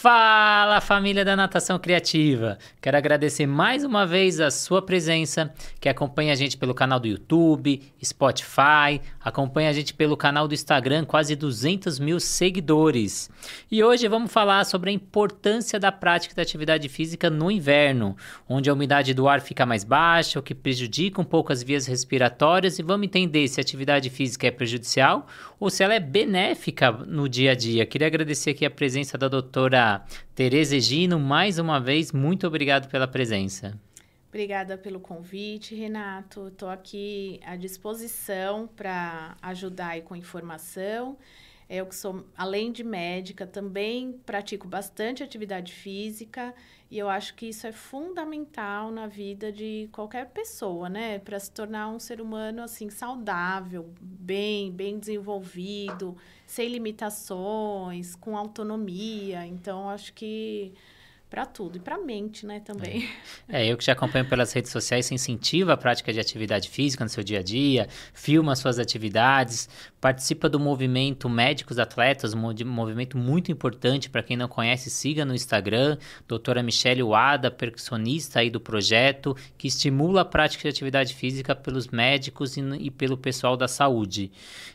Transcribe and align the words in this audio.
Fala 0.00 0.80
família 0.80 1.26
da 1.26 1.36
Natação 1.36 1.78
Criativa! 1.78 2.56
Quero 2.80 2.96
agradecer 2.96 3.44
mais 3.46 3.84
uma 3.84 4.06
vez 4.06 4.40
a 4.40 4.50
sua 4.50 4.80
presença, 4.80 5.52
que 5.78 5.90
acompanha 5.90 6.32
a 6.32 6.34
gente 6.34 6.56
pelo 6.56 6.72
canal 6.72 6.98
do 6.98 7.06
YouTube, 7.06 7.82
Spotify, 8.02 9.02
acompanha 9.22 9.68
a 9.68 9.74
gente 9.74 9.92
pelo 9.92 10.16
canal 10.16 10.48
do 10.48 10.54
Instagram, 10.54 11.04
quase 11.04 11.36
200 11.36 11.98
mil 11.98 12.18
seguidores. 12.18 13.28
E 13.70 13.84
hoje 13.84 14.08
vamos 14.08 14.32
falar 14.32 14.64
sobre 14.64 14.88
a 14.88 14.92
importância 14.94 15.78
da 15.78 15.92
prática 15.92 16.34
da 16.34 16.40
atividade 16.40 16.88
física 16.88 17.28
no 17.28 17.50
inverno, 17.50 18.16
onde 18.48 18.70
a 18.70 18.72
umidade 18.72 19.12
do 19.12 19.28
ar 19.28 19.42
fica 19.42 19.66
mais 19.66 19.84
baixa, 19.84 20.38
o 20.38 20.42
que 20.42 20.54
prejudica 20.54 21.20
um 21.20 21.26
pouco 21.26 21.52
as 21.52 21.62
vias 21.62 21.86
respiratórias, 21.86 22.78
e 22.78 22.82
vamos 22.82 23.04
entender 23.04 23.46
se 23.48 23.60
a 23.60 23.62
atividade 23.62 24.08
física 24.08 24.46
é 24.46 24.50
prejudicial 24.50 25.26
ou 25.58 25.68
se 25.68 25.84
ela 25.84 25.92
é 25.92 26.00
benéfica 26.00 26.90
no 26.90 27.28
dia 27.28 27.50
a 27.50 27.54
dia. 27.54 27.84
Queria 27.84 28.06
agradecer 28.06 28.52
aqui 28.52 28.64
a 28.64 28.70
presença 28.70 29.18
da 29.18 29.28
doutora 29.28 29.89
Tereza 30.34 30.76
Egino, 30.76 31.18
mais 31.18 31.58
uma 31.58 31.80
vez, 31.80 32.12
muito 32.12 32.46
obrigado 32.46 32.88
pela 32.88 33.08
presença. 33.08 33.78
Obrigada 34.28 34.78
pelo 34.78 35.00
convite, 35.00 35.74
Renato. 35.74 36.48
Estou 36.48 36.68
aqui 36.68 37.40
à 37.44 37.56
disposição 37.56 38.68
para 38.76 39.36
ajudar 39.42 39.88
aí 39.88 40.02
com 40.02 40.14
informação. 40.14 41.18
Eu 41.72 41.86
que 41.86 41.94
sou, 41.94 42.26
além 42.36 42.72
de 42.72 42.82
médica, 42.82 43.46
também 43.46 44.12
pratico 44.26 44.66
bastante 44.66 45.22
atividade 45.22 45.72
física 45.72 46.52
e 46.90 46.98
eu 46.98 47.08
acho 47.08 47.36
que 47.36 47.46
isso 47.46 47.64
é 47.64 47.70
fundamental 47.70 48.90
na 48.90 49.06
vida 49.06 49.52
de 49.52 49.88
qualquer 49.92 50.30
pessoa, 50.30 50.88
né? 50.88 51.20
Para 51.20 51.38
se 51.38 51.52
tornar 51.52 51.88
um 51.88 52.00
ser 52.00 52.20
humano 52.20 52.60
assim 52.60 52.90
saudável, 52.90 53.94
bem, 54.00 54.72
bem 54.72 54.98
desenvolvido, 54.98 56.16
sem 56.44 56.68
limitações, 56.68 58.16
com 58.16 58.36
autonomia. 58.36 59.46
Então, 59.46 59.88
acho 59.88 60.12
que 60.12 60.74
para 61.30 61.46
tudo 61.46 61.76
e 61.76 61.80
para 61.80 61.96
mente, 61.96 62.44
né, 62.44 62.58
também. 62.58 63.08
É. 63.48 63.64
é. 63.64 63.72
eu 63.72 63.76
que 63.76 63.84
te 63.84 63.90
acompanho 63.90 64.28
pelas 64.28 64.52
redes 64.52 64.72
sociais, 64.72 65.06
você 65.06 65.14
incentiva 65.14 65.72
a 65.72 65.76
prática 65.76 66.12
de 66.12 66.18
atividade 66.18 66.68
física 66.68 67.04
no 67.04 67.08
seu 67.08 67.22
dia 67.22 67.38
a 67.38 67.42
dia, 67.42 67.88
filma 68.12 68.56
suas 68.56 68.80
atividades, 68.80 69.68
participa 70.00 70.48
do 70.48 70.58
movimento 70.58 71.28
Médicos 71.28 71.78
Atletas, 71.78 72.34
um 72.34 72.66
movimento 72.66 73.16
muito 73.16 73.52
importante 73.52 74.10
para 74.10 74.24
quem 74.24 74.36
não 74.36 74.48
conhece, 74.48 74.90
siga 74.90 75.24
no 75.24 75.32
Instagram, 75.32 75.98
doutora 76.26 76.64
Michele 76.64 77.02
Wada, 77.02 77.48
percussionista 77.48 78.40
aí 78.40 78.50
do 78.50 78.60
projeto, 78.60 79.36
que 79.56 79.68
estimula 79.68 80.22
a 80.22 80.24
prática 80.24 80.64
de 80.64 80.68
atividade 80.70 81.14
física 81.14 81.54
pelos 81.54 81.86
médicos 81.88 82.56
e, 82.56 82.60
e 82.80 82.90
pelo 82.90 83.16
pessoal 83.16 83.56
da 83.56 83.68
saúde. 83.68 84.32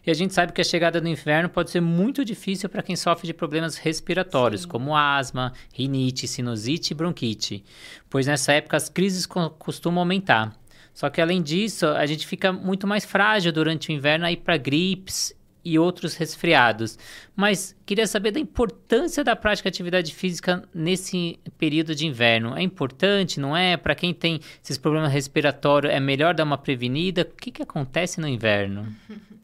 E 0.08 0.12
a 0.12 0.14
gente 0.14 0.34
sabe 0.34 0.54
que 0.54 0.62
a 0.62 0.64
chegada 0.64 1.02
do 1.02 1.08
inverno 1.10 1.50
pode 1.50 1.70
ser 1.70 1.82
muito 1.82 2.24
difícil 2.24 2.70
para 2.70 2.82
quem 2.82 2.96
sofre 2.96 3.28
de 3.28 3.34
problemas 3.34 3.76
respiratórios, 3.76 4.62
Sim. 4.62 4.68
como 4.70 4.96
asma, 4.96 5.52
rinite, 5.74 6.28
sinusite, 6.28 6.45
sinusite 6.46 6.92
e 6.92 6.96
bronquite, 6.96 7.64
pois 8.10 8.28
nessa 8.28 8.54
época 8.54 8.78
as 8.78 8.90
crises 8.90 9.26
costumam 9.26 10.02
aumentar. 10.02 10.56
Só 10.94 11.10
que 11.10 11.20
além 11.20 11.42
disso, 11.42 11.88
a 11.88 12.06
gente 12.06 12.26
fica 12.26 12.54
muito 12.54 12.88
mais 12.88 13.04
frágil 13.04 13.52
durante 13.52 13.90
o 13.90 13.92
inverno 13.92 14.26
aí 14.26 14.38
para 14.38 14.56
gripes 14.56 15.36
e 15.64 15.80
outros 15.80 16.16
resfriados. 16.16 16.98
Mas 17.36 17.76
queria 17.86 18.06
saber 18.06 18.32
da 18.32 18.40
importância 18.40 19.24
da 19.24 19.36
prática 19.36 19.70
de 19.70 19.76
atividade 19.76 20.14
física 20.14 20.64
nesse 20.74 21.40
período 21.58 21.96
de 21.96 22.06
inverno. 22.06 22.56
É 22.56 22.62
importante, 22.62 23.40
não 23.40 23.58
é? 23.58 23.76
Para 23.76 23.96
quem 23.96 24.14
tem 24.14 24.40
esses 24.64 24.78
problemas 24.78 25.12
respiratórios, 25.12 25.92
é 25.92 26.00
melhor 26.00 26.34
dar 26.34 26.44
uma 26.44 26.58
prevenida? 26.58 27.24
O 27.24 27.36
que, 27.36 27.52
que 27.52 27.64
acontece 27.64 28.22
no 28.22 28.28
inverno? 28.28 28.88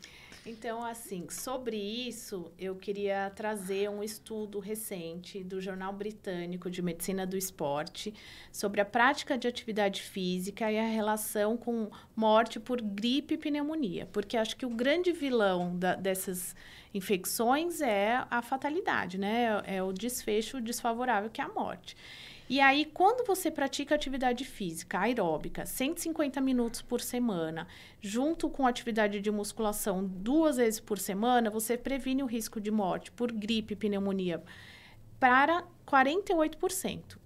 Então, 0.43 0.83
assim, 0.83 1.27
sobre 1.29 1.77
isso, 1.77 2.51
eu 2.57 2.75
queria 2.75 3.31
trazer 3.35 3.87
um 3.91 4.03
estudo 4.03 4.57
recente 4.57 5.43
do 5.43 5.61
Jornal 5.61 5.93
Britânico 5.93 6.67
de 6.67 6.81
Medicina 6.81 7.27
do 7.27 7.37
Esporte 7.37 8.11
sobre 8.51 8.81
a 8.81 8.85
prática 8.85 9.37
de 9.37 9.47
atividade 9.47 10.01
física 10.01 10.71
e 10.71 10.79
a 10.79 10.87
relação 10.87 11.55
com 11.55 11.91
morte 12.15 12.59
por 12.59 12.81
gripe 12.81 13.35
e 13.35 13.37
pneumonia. 13.37 14.07
Porque 14.11 14.35
acho 14.35 14.57
que 14.57 14.65
o 14.65 14.69
grande 14.71 15.11
vilão 15.11 15.77
da, 15.77 15.93
dessas 15.93 16.55
infecções 16.91 17.79
é 17.79 18.25
a 18.29 18.41
fatalidade, 18.41 19.19
né? 19.19 19.61
É 19.65 19.83
o 19.83 19.93
desfecho 19.93 20.59
desfavorável, 20.59 21.29
que 21.29 21.39
é 21.39 21.43
a 21.43 21.49
morte. 21.49 21.95
E 22.51 22.59
aí, 22.59 22.83
quando 22.83 23.25
você 23.25 23.49
pratica 23.49 23.95
atividade 23.95 24.43
física 24.43 24.99
aeróbica, 24.99 25.65
150 25.65 26.41
minutos 26.41 26.81
por 26.81 26.99
semana, 26.99 27.65
junto 28.01 28.49
com 28.49 28.67
atividade 28.67 29.21
de 29.21 29.31
musculação 29.31 30.03
duas 30.05 30.57
vezes 30.57 30.81
por 30.81 30.99
semana, 30.99 31.49
você 31.49 31.77
previne 31.77 32.23
o 32.23 32.25
risco 32.25 32.59
de 32.59 32.69
morte 32.69 33.09
por 33.09 33.31
gripe 33.31 33.73
pneumonia 33.73 34.43
para 35.17 35.63
48%. 35.87 37.21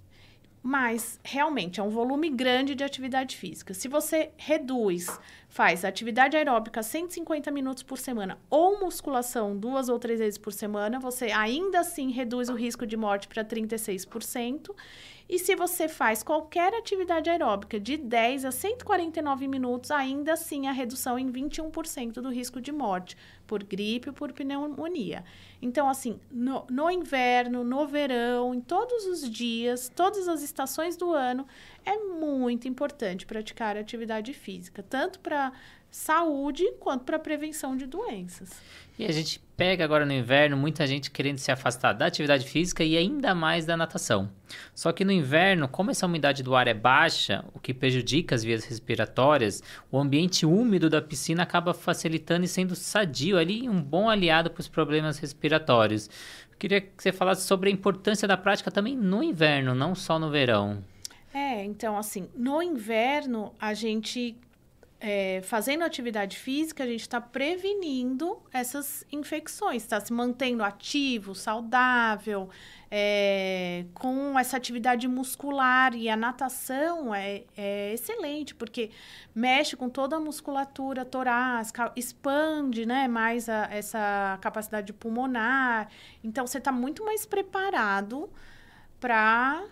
Mas, 0.62 1.20
realmente, 1.24 1.80
é 1.80 1.84
um 1.84 1.90
volume 1.90 2.30
grande 2.30 2.76
de 2.76 2.84
atividade 2.84 3.38
física. 3.38 3.74
Se 3.74 3.88
você 3.88 4.32
reduz, 4.36 5.20
faz 5.48 5.86
atividade 5.86 6.38
aeróbica 6.38 6.82
150 6.82 7.52
minutos 7.52 7.82
por 7.82 7.98
semana 7.98 8.40
ou 8.50 8.80
musculação 8.80 9.56
duas 9.56 9.90
ou 9.90 10.00
três 10.00 10.20
vezes 10.20 10.38
por 10.40 10.52
semana, 10.54 11.00
você 11.00 11.26
ainda 11.26 11.82
assim 11.82 12.12
reduz 12.12 12.50
o 12.50 12.56
risco 12.56 12.86
de 12.86 12.98
morte 12.98 13.28
para 13.28 13.46
36%. 13.46 14.72
E 15.28 15.40
se 15.40 15.56
você 15.56 15.88
faz 15.88 16.22
qualquer 16.22 16.72
atividade 16.74 17.30
aeróbica 17.30 17.80
de 17.80 17.98
10 17.98 18.46
a 18.46 18.52
149 18.52 19.48
minutos, 19.48 19.90
ainda 19.90 20.34
assim 20.34 20.68
a 20.68 20.72
redução 20.72 21.18
em 21.18 21.32
21% 21.32 22.14
do 22.14 22.30
risco 22.30 22.62
de 22.62 22.72
morte 22.72 23.18
por 23.48 23.64
gripe 23.64 24.10
ou 24.10 24.14
por 24.14 24.32
pneumonia. 24.34 25.24
Então, 25.60 25.90
assim, 25.90 26.20
no, 26.30 26.64
no 26.70 26.92
inverno, 26.92 27.64
no 27.64 27.88
verão, 27.88 28.54
em 28.54 28.62
todos 28.62 29.06
os 29.06 29.28
dias, 29.28 29.92
todas 29.96 30.28
as 30.28 30.44
estações 30.44 30.96
do 30.96 31.12
ano, 31.12 31.48
é 31.84 31.98
muito 31.98 32.68
importante 32.68 33.26
praticar 33.26 33.76
atividade 33.76 34.32
física, 34.32 34.84
tanto 34.84 35.20
para 35.20 35.52
saúde 35.96 36.74
quanto 36.78 37.06
para 37.06 37.18
prevenção 37.18 37.78
de 37.78 37.86
doenças. 37.86 38.52
E 39.00 39.06
a 39.06 39.12
gente 39.14 39.40
pega 39.56 39.84
agora 39.84 40.06
no 40.06 40.12
inverno 40.12 40.58
muita 40.58 40.86
gente 40.86 41.10
querendo 41.10 41.38
se 41.38 41.54
afastar 41.54 41.94
da 41.94 42.06
atividade 42.06 42.46
física 42.46 42.84
e 42.84 42.98
ainda 42.98 43.34
mais 43.34 43.66
da 43.66 43.78
natação. 43.78 44.30
Só 44.74 44.92
que 44.92 45.06
no 45.06 45.12
inverno, 45.12 45.70
como 45.70 45.92
essa 45.92 46.06
umidade 46.06 46.44
do 46.44 46.54
ar 46.54 46.68
é 46.68 46.74
baixa, 46.74 47.46
o 47.54 47.60
que 47.60 47.74
prejudica 47.74 48.36
as 48.36 48.44
vias 48.44 48.66
respiratórias, 48.66 49.64
o 49.90 49.98
ambiente 49.98 50.46
úmido 50.46 50.90
da 50.90 51.02
piscina 51.02 51.44
acaba 51.44 51.74
facilitando 51.74 52.44
e 52.44 52.50
sendo 52.50 52.76
sadio 52.76 53.38
ali, 53.38 53.68
um 53.70 53.82
bom 53.82 54.10
aliado 54.10 54.52
para 54.52 54.62
os 54.62 54.68
problemas 54.68 55.18
respiratórios. 55.18 56.10
Eu 56.52 56.58
queria 56.60 56.82
que 56.82 56.92
você 56.98 57.14
falasse 57.14 57.48
sobre 57.48 57.70
a 57.70 57.74
importância 57.74 58.28
da 58.28 58.36
prática 58.36 58.70
também 58.70 58.98
no 58.98 59.24
inverno, 59.24 59.74
não 59.74 59.96
só 59.96 60.20
no 60.20 60.30
verão. 60.30 60.84
É, 61.34 61.64
então 61.64 61.98
assim, 61.98 62.30
no 62.36 62.62
inverno 62.62 63.54
a 63.60 63.74
gente 63.74 64.38
é, 65.08 65.40
fazendo 65.44 65.84
atividade 65.84 66.36
física, 66.36 66.84
a 66.84 66.88
gente 66.88 67.02
está 67.02 67.22
prevenindo 67.22 68.42
essas 68.52 69.06
infecções, 69.12 69.84
está 69.84 70.00
se 70.00 70.12
mantendo 70.12 70.64
ativo, 70.64 71.36
saudável, 71.36 72.50
é, 72.90 73.86
com 73.94 74.38
essa 74.40 74.58
atividade 74.58 75.08
muscular. 75.08 75.94
E 75.94 76.10
a 76.10 76.16
natação 76.18 77.14
é, 77.14 77.44
é, 77.56 77.94
excelente, 77.94 78.56
porque 78.56 78.90
mexe 79.36 79.76
com 79.76 79.90
toda 79.90 80.16
a 80.16 80.20
musculatura 80.20 81.06
torácica, 81.06 81.92
expande 81.96 82.84
né, 82.84 83.08
mais 83.08 83.48
a, 83.48 83.68
essa 83.72 84.40
capacidade 84.42 84.92
pulmonar. 84.92 85.88
Então, 86.24 86.48
você 86.48 86.58
está 86.58 86.72
muito 86.72 87.06
mais 87.06 87.28
preparado 87.28 88.28
para 89.00 89.64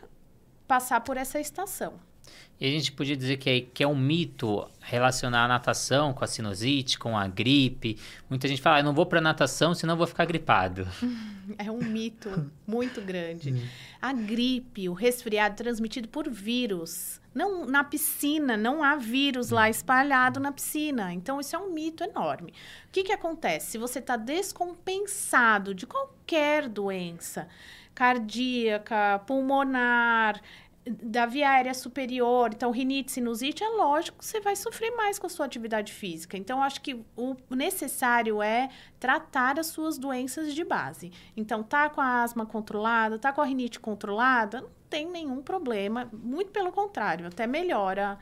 passar 0.68 1.02
por 1.02 1.18
essa 1.18 1.40
estação. 1.40 2.13
E 2.60 2.68
a 2.68 2.70
gente 2.70 2.92
podia 2.92 3.18
dizer 3.18 3.38
que 3.38 3.50
é, 3.50 3.62
que 3.62 3.84
é 3.84 3.88
um 3.88 3.96
mito 3.96 4.66
relacionar 4.80 5.46
a 5.46 5.48
natação 5.48 6.14
com 6.14 6.24
a 6.24 6.28
sinusite, 6.28 6.98
com 7.00 7.18
a 7.18 7.28
gripe. 7.28 7.98
Muita 8.30 8.48
gente 8.48 8.62
fala, 8.62 8.78
ah, 8.78 8.80
eu 8.80 8.84
não 8.86 8.94
vou 8.94 9.06
para 9.06 9.20
natação, 9.20 9.74
senão 9.74 9.98
vou 9.98 10.08
ficar 10.08 10.26
gripado. 10.26 10.88
É 11.58 11.70
um 11.70 11.80
mito 11.80 12.50
muito 12.66 13.02
grande. 13.02 13.70
A 14.02 14.14
gripe, 14.14 14.88
o 14.88 14.94
resfriado 14.94 15.58
transmitido 15.58 16.08
por 16.08 16.30
vírus. 16.30 17.20
Não, 17.36 17.66
na 17.66 17.84
piscina, 17.84 18.56
não 18.56 18.82
há 18.82 18.96
vírus 18.96 19.50
lá 19.50 19.70
espalhado 19.70 20.40
na 20.40 20.54
piscina. 20.54 21.14
Então, 21.14 21.42
isso 21.42 21.54
é 21.54 21.60
um 21.60 21.74
mito 21.74 22.02
enorme. 22.02 22.54
O 22.88 22.92
que, 22.94 23.04
que 23.04 23.12
acontece? 23.12 23.72
Se 23.72 23.78
você 23.78 24.00
está 24.00 24.16
descompensado 24.16 25.76
de 25.76 25.86
qualquer 25.86 26.70
doença, 26.70 27.50
cardíaca, 27.94 29.20
pulmonar, 29.28 30.40
da 30.86 31.26
via 31.26 31.50
aérea 31.50 31.74
superior, 31.74 32.52
então 32.54 32.70
rinite, 32.72 33.12
sinusite, 33.12 33.64
é 33.64 33.70
lógico 33.70 34.18
que 34.18 34.26
você 34.26 34.40
vai 34.42 34.56
sofrer 34.56 34.92
mais 34.92 35.18
com 35.18 35.28
a 35.28 35.30
sua 35.30 35.46
atividade 35.46 35.94
física. 35.94 36.38
Então, 36.38 36.62
acho 36.62 36.82
que 36.82 37.04
o 37.16 37.36
necessário 37.50 38.42
é 38.42 38.70
tratar 39.00 39.60
as 39.60 39.68
suas 39.68 39.98
doenças 39.98 40.54
de 40.54 40.64
base. 40.64 41.12
Então, 41.38 41.64
tá 41.64 41.90
com 41.90 42.02
a 42.02 42.22
asma 42.24 42.46
controlada, 42.46 43.18
tá 43.18 43.32
com 43.32 43.42
a 43.42 43.46
rinite 43.46 43.80
controlada, 43.80 44.62
não 44.62 44.70
tem 44.90 45.10
nenhum 45.10 45.42
problema, 45.42 46.10
muito 46.12 46.52
pelo 46.52 46.72
contrário, 46.72 47.28
até 47.28 47.48
melhora 47.48 48.20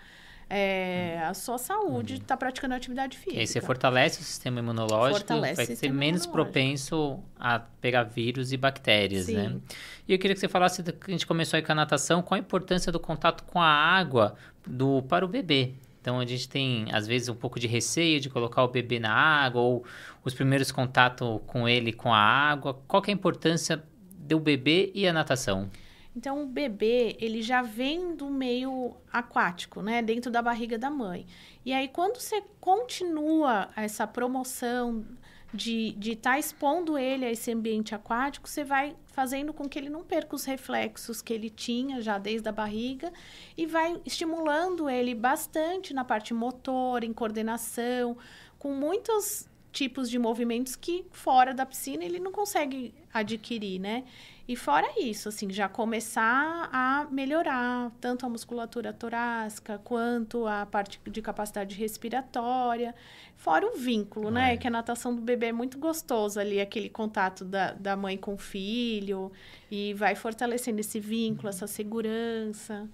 é, 0.54 1.18
a 1.24 1.34
sua 1.34 1.58
saúde 1.58 2.16
está 2.16 2.36
uhum. 2.36 2.40
praticando 2.40 2.76
atividade 2.76 3.18
física. 3.18 3.38
E 3.38 3.40
aí 3.40 3.48
você 3.48 3.62
fortalece 3.62 4.20
o 4.20 4.24
sistema 4.24 4.60
imunológico, 4.60 5.20
fortalece 5.20 5.56
vai 5.56 5.76
ser 5.78 5.90
menos 5.90 6.26
propenso 6.26 7.20
a 7.40 7.58
pegar 7.58 8.04
vírus 8.04 8.52
e 8.52 8.58
bactérias, 8.58 9.28
né? 9.28 9.44
Sim. 9.44 9.50
né? 9.56 9.62
E 10.06 10.14
eu 10.14 10.20
queria 10.20 10.34
que 10.34 10.42
você 10.42 10.50
falasse, 10.50 10.82
a 10.82 11.12
gente 11.12 11.26
começou 11.26 11.56
aí 11.56 11.64
com 11.64 11.72
a 11.72 11.76
natação, 11.76 12.22
qual 12.22 12.36
a 12.36 12.40
importância 12.40 12.92
do 12.92 13.00
contato 13.00 13.46
com 13.46 13.62
a 13.62 13.66
água 13.66 14.36
do, 14.68 15.02
para 15.04 15.24
o 15.24 15.28
bebê? 15.28 15.72
Então 16.02 16.20
a 16.20 16.26
gente 16.26 16.50
tem, 16.50 16.88
às 16.92 17.08
vezes, 17.08 17.30
um 17.30 17.36
pouco 17.36 17.58
de 17.58 17.68
receio 17.68 18.20
de 18.20 18.30
colocar 18.30 18.62
o 18.62 18.68
bebê 18.68 19.00
na 19.00 19.14
água 19.14 19.62
ou 19.62 19.86
os 20.22 20.34
primeiros 20.34 20.70
contatos 20.70 21.40
com 21.48 21.70
ele 21.70 21.94
com 21.94 22.14
a 22.14 22.20
água. 22.20 22.78
Qual 22.90 23.02
é 23.08 23.10
a 23.10 23.14
importância 23.14 23.82
do 24.18 24.38
bebê 24.38 24.92
e 24.94 25.08
a 25.08 25.14
natação? 25.14 25.70
Então, 26.16 26.44
o 26.44 26.46
bebê, 26.46 27.16
ele 27.20 27.42
já 27.42 27.62
vem 27.62 28.16
do 28.16 28.30
meio 28.30 28.96
aquático, 29.12 29.82
né? 29.82 30.02
Dentro 30.02 30.30
da 30.30 30.42
barriga 30.42 30.78
da 30.78 30.90
mãe. 30.90 31.26
E 31.66 31.72
aí, 31.72 31.88
quando 31.88 32.20
você 32.20 32.44
continua 32.60 33.70
essa 33.76 34.06
promoção 34.06 35.06
de 35.54 35.96
estar 36.00 36.32
tá 36.32 36.40
expondo 36.40 36.98
ele 36.98 37.26
a 37.26 37.32
esse 37.32 37.52
ambiente 37.52 37.94
aquático, 37.94 38.48
você 38.48 38.64
vai 38.64 38.96
fazendo 39.08 39.54
com 39.54 39.68
que 39.68 39.78
ele 39.78 39.90
não 39.90 40.04
perca 40.04 40.36
os 40.36 40.46
reflexos 40.46 41.22
que 41.22 41.34
ele 41.34 41.50
tinha 41.50 42.02
já 42.02 42.18
desde 42.18 42.48
a 42.48 42.52
barriga 42.52 43.12
e 43.58 43.66
vai 43.66 44.00
estimulando 44.06 44.90
ele 44.90 45.14
bastante 45.14 45.94
na 45.94 46.06
parte 46.06 46.34
motor, 46.34 47.04
em 47.04 47.12
coordenação, 47.12 48.18
com 48.58 48.74
muitos 48.74 49.50
tipos 49.72 50.10
de 50.10 50.18
movimentos 50.18 50.76
que 50.76 51.06
fora 51.12 51.54
da 51.54 51.66
piscina 51.66 52.04
ele 52.04 52.20
não 52.20 52.32
consegue 52.32 52.94
adquirir, 53.14 53.80
né? 53.80 54.06
E 54.48 54.56
fora 54.56 54.88
isso, 55.00 55.30
assim, 55.30 55.50
já 55.52 55.70
começar 55.70 56.70
a 56.72 57.08
melhorar 57.12 57.92
tanto 58.02 58.26
a 58.26 58.30
musculatura 58.30 58.92
torácica 58.92 59.80
quanto 59.84 60.48
a 60.48 60.66
parte 60.66 61.00
de 61.08 61.22
capacidade 61.22 61.76
respiratória. 61.76 62.94
Fora 63.38 63.66
o 63.66 63.78
vínculo, 63.78 64.30
né? 64.30 64.42
é. 64.42 64.52
né? 64.52 64.58
Que 64.58 64.68
a 64.68 64.72
natação 64.72 65.16
do 65.16 65.22
bebê 65.22 65.48
é 65.48 65.52
muito 65.52 65.78
gostoso 65.78 66.40
ali, 66.40 66.60
aquele 66.60 66.90
contato 66.90 67.46
da, 67.46 67.74
da 67.74 67.96
mãe 67.96 68.18
com 68.18 68.34
o 68.34 68.38
filho. 68.38 69.32
E 69.70 69.94
vai 69.94 70.16
fortalecendo 70.16 70.80
esse 70.80 71.00
vínculo, 71.00 71.50
essa 71.50 71.68
segurança. 71.68 72.90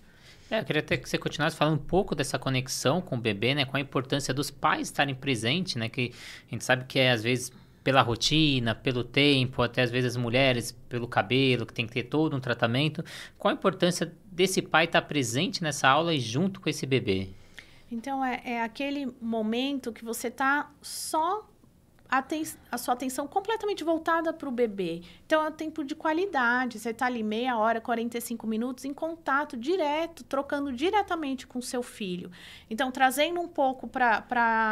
É, 0.49 0.59
eu 0.59 0.63
queria 0.63 0.81
até 0.81 0.95
que 0.95 1.09
você 1.09 1.17
continuasse 1.17 1.57
falando 1.57 1.75
um 1.75 1.83
pouco 1.83 2.15
dessa 2.15 2.39
conexão 2.39 3.01
com 3.01 3.15
o 3.15 3.19
bebê, 3.19 3.53
né? 3.53 3.65
Com 3.65 3.75
a 3.75 3.79
importância 3.79 4.33
dos 4.33 4.49
pais 4.49 4.87
estarem 4.87 5.13
presentes, 5.13 5.75
né? 5.75 5.89
Que 5.89 6.13
a 6.47 6.51
gente 6.51 6.63
sabe 6.63 6.85
que 6.85 6.99
é, 6.99 7.11
às 7.11 7.21
vezes, 7.21 7.51
pela 7.87 8.01
rotina, 8.01 8.75
pelo 8.75 9.01
tempo, 9.01 9.61
até 9.61 9.81
às 9.81 9.89
vezes 9.89 10.11
as 10.11 10.17
mulheres 10.17 10.73
pelo 10.89 11.07
cabelo, 11.07 11.65
que 11.65 11.73
tem 11.73 11.87
que 11.87 11.93
ter 11.93 12.03
todo 12.03 12.35
um 12.35 12.39
tratamento. 12.41 13.01
Qual 13.37 13.49
a 13.49 13.55
importância 13.55 14.13
desse 14.29 14.61
pai 14.61 14.83
estar 14.83 15.03
presente 15.03 15.63
nessa 15.63 15.87
aula 15.87 16.13
e 16.13 16.19
junto 16.19 16.59
com 16.59 16.67
esse 16.67 16.85
bebê? 16.85 17.29
Então, 17.89 18.25
é, 18.25 18.41
é 18.43 18.61
aquele 18.61 19.07
momento 19.21 19.93
que 19.93 20.03
você 20.03 20.27
está 20.27 20.69
só 20.81 21.47
a 22.09 22.77
sua 22.77 22.93
atenção 22.93 23.27
completamente 23.27 23.83
voltada 23.83 24.31
para 24.31 24.47
o 24.47 24.51
bebê. 24.51 25.01
Então, 25.25 25.43
é 25.43 25.49
um 25.49 25.51
tempo 25.51 25.83
de 25.83 25.93
qualidade. 25.93 26.79
Você 26.79 26.91
está 26.91 27.05
ali 27.05 27.21
meia 27.21 27.57
hora, 27.57 27.81
45 27.81 28.47
minutos 28.47 28.85
em 28.85 28.93
contato 28.93 29.57
direto, 29.57 30.23
trocando 30.23 30.71
diretamente 30.71 31.45
com 31.45 31.59
o 31.59 31.61
seu 31.61 31.83
filho. 31.83 32.31
Então, 32.69 32.91
trazendo 32.91 33.39
um 33.41 33.47
pouco 33.47 33.87
para 33.87 34.23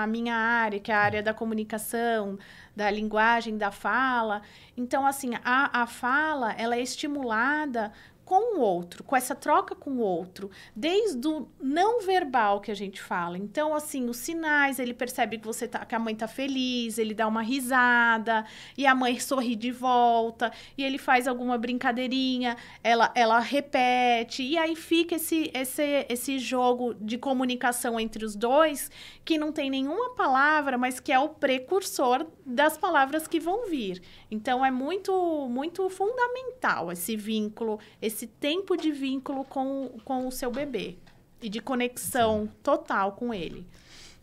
a 0.03 0.07
minha 0.07 0.35
área, 0.35 0.79
que 0.79 0.91
é 0.91 0.95
a 0.95 0.99
área 0.99 1.23
da 1.23 1.33
comunicação, 1.33 2.37
da 2.75 2.89
linguagem, 2.89 3.57
da 3.57 3.71
fala. 3.71 4.41
Então, 4.77 5.05
assim, 5.05 5.31
a, 5.43 5.81
a 5.81 5.87
fala, 5.87 6.53
ela 6.53 6.75
é 6.75 6.81
estimulada 6.81 7.91
com 8.25 8.57
o 8.57 8.59
outro, 8.59 9.03
com 9.03 9.15
essa 9.15 9.35
troca 9.35 9.75
com 9.75 9.91
o 9.91 9.99
outro, 9.99 10.49
desde 10.75 11.27
o 11.27 11.47
não 11.61 12.01
verbal 12.01 12.59
que 12.59 12.71
a 12.71 12.75
gente 12.75 12.99
fala. 12.99 13.37
Então, 13.37 13.73
assim, 13.75 14.09
os 14.09 14.17
sinais, 14.17 14.79
ele 14.79 14.95
percebe 14.95 15.37
que 15.37 15.45
você 15.45 15.67
tá, 15.67 15.85
que 15.85 15.93
a 15.93 15.99
mãe 15.99 16.15
tá 16.15 16.27
feliz, 16.27 16.97
ele 16.97 17.13
dá 17.13 17.27
uma 17.27 17.43
risada, 17.43 18.43
e 18.75 18.87
a 18.87 18.95
mãe 18.95 19.19
sorri 19.19 19.55
de 19.55 19.71
volta, 19.71 20.51
e 20.75 20.83
ele 20.83 20.97
faz 20.97 21.27
alguma 21.27 21.55
brincadeirinha, 21.57 22.57
ela, 22.83 23.11
ela 23.13 23.39
repete, 23.39 24.41
e 24.41 24.57
aí 24.57 24.75
fica 24.75 25.15
esse, 25.15 25.51
esse, 25.53 26.05
esse 26.09 26.39
jogo 26.39 26.95
de 26.95 27.19
comunicação 27.19 27.99
entre 27.99 28.25
os 28.25 28.35
dois, 28.35 28.89
que 29.23 29.37
não 29.37 29.51
tem 29.51 29.69
nenhuma 29.69 30.15
palavra, 30.15 30.79
mas 30.79 30.99
que 30.99 31.11
é 31.11 31.19
o 31.19 31.29
precursor 31.29 32.25
das 32.43 32.75
palavras 32.75 33.27
que 33.27 33.39
vão 33.39 33.69
vir. 33.69 34.01
Então, 34.31 34.65
é 34.65 34.71
muito, 34.71 35.47
muito 35.47 35.87
fundamental 35.89 36.91
esse 36.91 37.15
vínculo, 37.15 37.79
esse 38.01 38.14
esse 38.15 38.27
tempo 38.27 38.77
de 38.77 38.91
vínculo 38.93 39.43
com, 39.43 39.89
com 40.05 40.25
o 40.25 40.31
seu 40.31 40.49
bebê 40.49 40.95
e 41.41 41.49
de 41.49 41.59
conexão 41.59 42.43
Sim. 42.45 42.51
total 42.63 43.11
com 43.11 43.33
ele. 43.33 43.67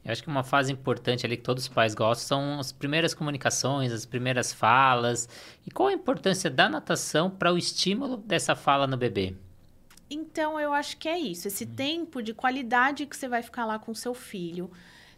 Eu 0.03 0.11
acho 0.11 0.23
que 0.23 0.29
uma 0.29 0.43
fase 0.43 0.73
importante 0.73 1.25
ali 1.25 1.37
que 1.37 1.43
todos 1.43 1.65
os 1.65 1.69
pais 1.69 1.95
gostam 1.95 2.41
são 2.41 2.59
as 2.59 2.73
primeiras 2.73 3.15
comunicações, 3.15 3.93
as 3.93 4.05
primeiras 4.05 4.53
falas. 4.53 5.29
E 5.65 5.71
qual 5.71 5.91
a 5.91 5.93
importância 5.93 6.51
da 6.51 6.69
natação 6.69 7.31
para 7.31 7.53
o 7.53 7.59
estímulo 7.59 8.17
dessa 8.17 8.57
fala 8.57 8.87
no 8.87 8.97
bebê? 8.97 9.37
Então, 10.11 10.59
eu 10.59 10.73
acho 10.73 10.97
que 10.97 11.09
é 11.09 11.19
isso. 11.19 11.47
Esse 11.47 11.65
hum. 11.65 11.75
tempo 11.77 12.23
de 12.23 12.35
qualidade 12.35 13.07
que 13.07 13.17
você 13.17 13.29
vai 13.29 13.43
ficar 13.43 13.65
lá 13.65 13.79
com 13.79 13.95
seu 13.95 14.15
filho, 14.15 14.71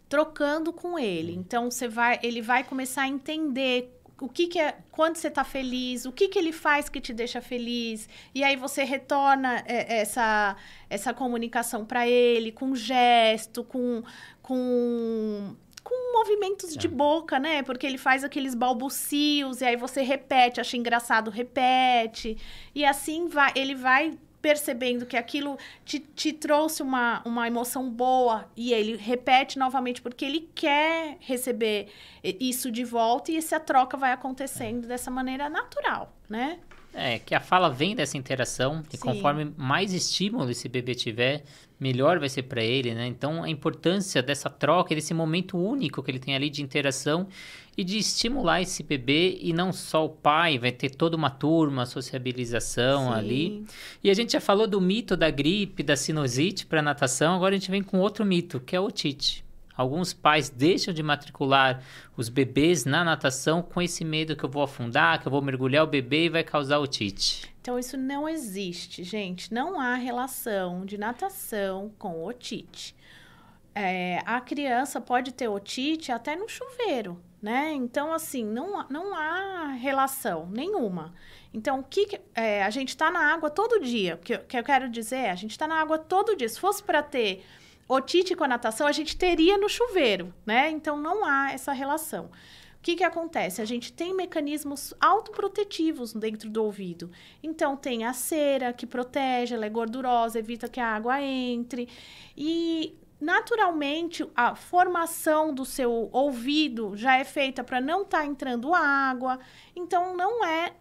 trocando 0.07 0.71
com 0.71 0.99
ele. 0.99 1.33
Então, 1.33 1.71
você 1.71 1.87
vai, 1.87 2.19
ele 2.21 2.41
vai 2.41 2.63
começar 2.63 3.03
a 3.03 3.07
entender 3.07 3.94
o 4.19 4.29
que, 4.29 4.47
que 4.47 4.59
é 4.59 4.77
quando 4.91 5.17
você 5.17 5.27
está 5.27 5.43
feliz, 5.43 6.05
o 6.05 6.11
que, 6.11 6.27
que 6.27 6.39
ele 6.39 6.51
faz 6.51 6.87
que 6.87 7.01
te 7.01 7.13
deixa 7.13 7.41
feliz, 7.41 8.07
e 8.33 8.43
aí 8.43 8.55
você 8.55 8.83
retorna 8.83 9.63
é, 9.65 9.99
essa, 9.99 10.55
essa 10.89 11.13
comunicação 11.13 11.85
para 11.85 12.07
ele 12.07 12.51
com 12.51 12.73
gesto, 12.75 13.63
com, 13.63 14.03
com, 14.41 15.55
com 15.83 16.13
movimentos 16.13 16.75
é. 16.75 16.79
de 16.79 16.87
boca, 16.87 17.39
né? 17.39 17.61
Porque 17.61 17.85
ele 17.85 17.97
faz 17.97 18.23
aqueles 18.23 18.55
balbucios, 18.55 19.59
e 19.59 19.65
aí 19.65 19.75
você 19.75 20.01
repete, 20.01 20.61
acha 20.61 20.77
engraçado, 20.77 21.29
repete, 21.29 22.37
e 22.73 22.85
assim 22.85 23.27
vai, 23.27 23.51
ele 23.55 23.75
vai 23.75 24.17
percebendo 24.45 25.07
que 25.07 25.17
aquilo 25.17 25.57
te, 25.83 25.97
te 25.97 26.31
trouxe 26.31 26.83
uma, 26.83 27.19
uma 27.25 27.47
emoção 27.47 27.89
boa 27.89 28.47
e 28.55 28.73
ele 28.73 28.95
repete 28.95 29.57
novamente 29.57 30.03
porque 30.03 30.23
ele 30.23 30.47
quer 30.53 31.17
receber 31.19 31.87
isso 32.23 32.69
de 32.71 32.83
volta 32.83 33.31
e 33.31 33.37
essa 33.37 33.59
troca 33.59 33.97
vai 33.97 34.11
acontecendo 34.11 34.87
dessa 34.87 35.09
maneira 35.09 35.49
natural, 35.49 36.13
né? 36.29 36.59
É, 36.93 37.17
que 37.17 37.33
a 37.33 37.39
fala 37.39 37.71
vem 37.71 37.95
dessa 37.95 38.19
interação 38.19 38.83
e 38.93 38.97
Sim. 38.97 39.01
conforme 39.01 39.51
mais 39.57 39.91
estímulo 39.91 40.51
esse 40.51 40.69
bebê 40.69 40.93
tiver, 40.93 41.43
melhor 41.79 42.19
vai 42.19 42.29
ser 42.29 42.43
para 42.43 42.63
ele, 42.63 42.93
né? 42.93 43.05
Então, 43.07 43.43
a 43.43 43.49
importância 43.49 44.21
dessa 44.21 44.49
troca, 44.49 44.95
desse 44.95 45.13
momento 45.13 45.57
único 45.57 46.01
que 46.01 46.11
ele 46.11 46.19
tem 46.19 46.35
ali 46.35 46.49
de 46.49 46.61
interação 46.61 47.27
e 47.77 47.83
de 47.83 47.97
estimular 47.97 48.61
esse 48.61 48.81
bebê 48.83 49.37
e 49.41 49.51
não 49.51 49.73
só 49.73 50.05
o 50.05 50.09
pai, 50.09 50.57
vai 50.57 50.71
ter 50.71 50.89
toda 50.91 51.17
uma 51.17 51.29
turma, 51.29 51.85
sociabilização 51.85 53.07
Sim. 53.07 53.13
ali. 53.13 53.65
E 54.03 54.09
a 54.09 54.13
gente 54.13 54.33
já 54.33 54.39
falou 54.39 54.65
do 54.65 54.79
mito 54.79 55.17
da 55.17 55.29
gripe, 55.29 55.83
da 55.83 55.95
sinusite 55.95 56.65
para 56.65 56.81
natação, 56.81 57.35
agora 57.35 57.55
a 57.55 57.57
gente 57.57 57.71
vem 57.71 57.83
com 57.83 57.99
outro 57.99 58.25
mito, 58.25 58.59
que 58.59 58.75
é 58.75 58.79
o 58.79 58.85
otite. 58.85 59.43
Alguns 59.75 60.13
pais 60.13 60.49
deixam 60.49 60.93
de 60.93 61.03
matricular 61.03 61.83
os 62.15 62.29
bebês 62.29 62.85
na 62.85 63.03
natação 63.03 63.61
com 63.61 63.81
esse 63.81 64.05
medo 64.05 64.35
que 64.35 64.45
eu 64.45 64.49
vou 64.49 64.63
afundar, 64.63 65.21
que 65.21 65.27
eu 65.27 65.31
vou 65.31 65.41
mergulhar 65.41 65.83
o 65.83 65.87
bebê 65.87 66.25
e 66.25 66.29
vai 66.29 66.43
causar 66.45 66.79
otite. 66.79 67.53
Então, 67.65 67.79
isso 67.79 67.97
não 67.97 68.29
existe, 68.29 69.03
gente. 69.03 69.51
Não 69.51 69.79
há 69.79 69.95
relação 69.95 70.85
de 70.85 70.99
natação 70.99 71.91
com 71.97 72.23
otite. 72.23 72.95
É, 73.73 74.19
a 74.23 74.39
criança 74.39 75.01
pode 75.01 75.31
ter 75.31 75.47
otite 75.47 76.11
até 76.11 76.35
no 76.35 76.47
chuveiro, 76.47 77.19
né? 77.41 77.73
Então, 77.73 78.13
assim, 78.13 78.45
não, 78.45 78.87
não 78.87 79.15
há 79.15 79.71
relação 79.71 80.47
nenhuma. 80.51 81.15
Então, 81.51 81.79
o 81.79 81.83
que, 81.83 82.21
é, 82.35 82.63
a 82.63 82.69
gente 82.69 82.89
está 82.89 83.09
na 83.09 83.33
água 83.33 83.49
todo 83.49 83.81
dia. 83.81 84.13
O 84.13 84.19
que, 84.19 84.37
que 84.37 84.59
eu 84.59 84.63
quero 84.63 84.87
dizer 84.87 85.15
é, 85.15 85.31
a 85.31 85.35
gente 85.35 85.49
está 85.49 85.67
na 85.67 85.81
água 85.81 85.97
todo 85.97 86.35
dia. 86.35 86.47
Se 86.47 86.59
fosse 86.59 86.83
para 86.83 87.01
ter 87.01 87.43
otite 87.89 88.35
com 88.35 88.43
a 88.43 88.47
natação, 88.47 88.85
a 88.85 88.91
gente 88.91 89.17
teria 89.17 89.57
no 89.57 89.67
chuveiro, 89.67 90.31
né? 90.45 90.69
Então, 90.69 90.97
não 90.97 91.25
há 91.25 91.51
essa 91.51 91.73
relação 91.73 92.29
que, 92.85 92.97
que 92.97 93.03
acontece? 93.03 93.63
A 93.63 93.65
gente 93.65 93.91
tem 93.91 94.13
mecanismos 94.13 94.93
autoprotetivos 95.01 96.13
dentro 96.13 96.51
do 96.51 96.63
ouvido. 96.63 97.09
Então, 97.41 97.75
tem 97.75 98.05
a 98.05 98.13
cera 98.13 98.71
que 98.71 98.85
protege, 98.85 99.55
ela 99.55 99.65
é 99.65 99.69
gordurosa, 99.71 100.37
evita 100.37 100.69
que 100.69 100.79
a 100.79 100.89
água 100.89 101.19
entre. 101.19 101.89
E, 102.37 102.95
naturalmente, 103.19 104.23
a 104.35 104.53
formação 104.53 105.51
do 105.51 105.65
seu 105.65 106.11
ouvido 106.11 106.95
já 106.95 107.17
é 107.17 107.23
feita 107.23 107.63
para 107.63 107.81
não 107.81 108.03
estar 108.03 108.19
tá 108.19 108.25
entrando 108.27 108.71
água. 108.71 109.39
Então, 109.75 110.15
não 110.15 110.45
é, 110.45 110.73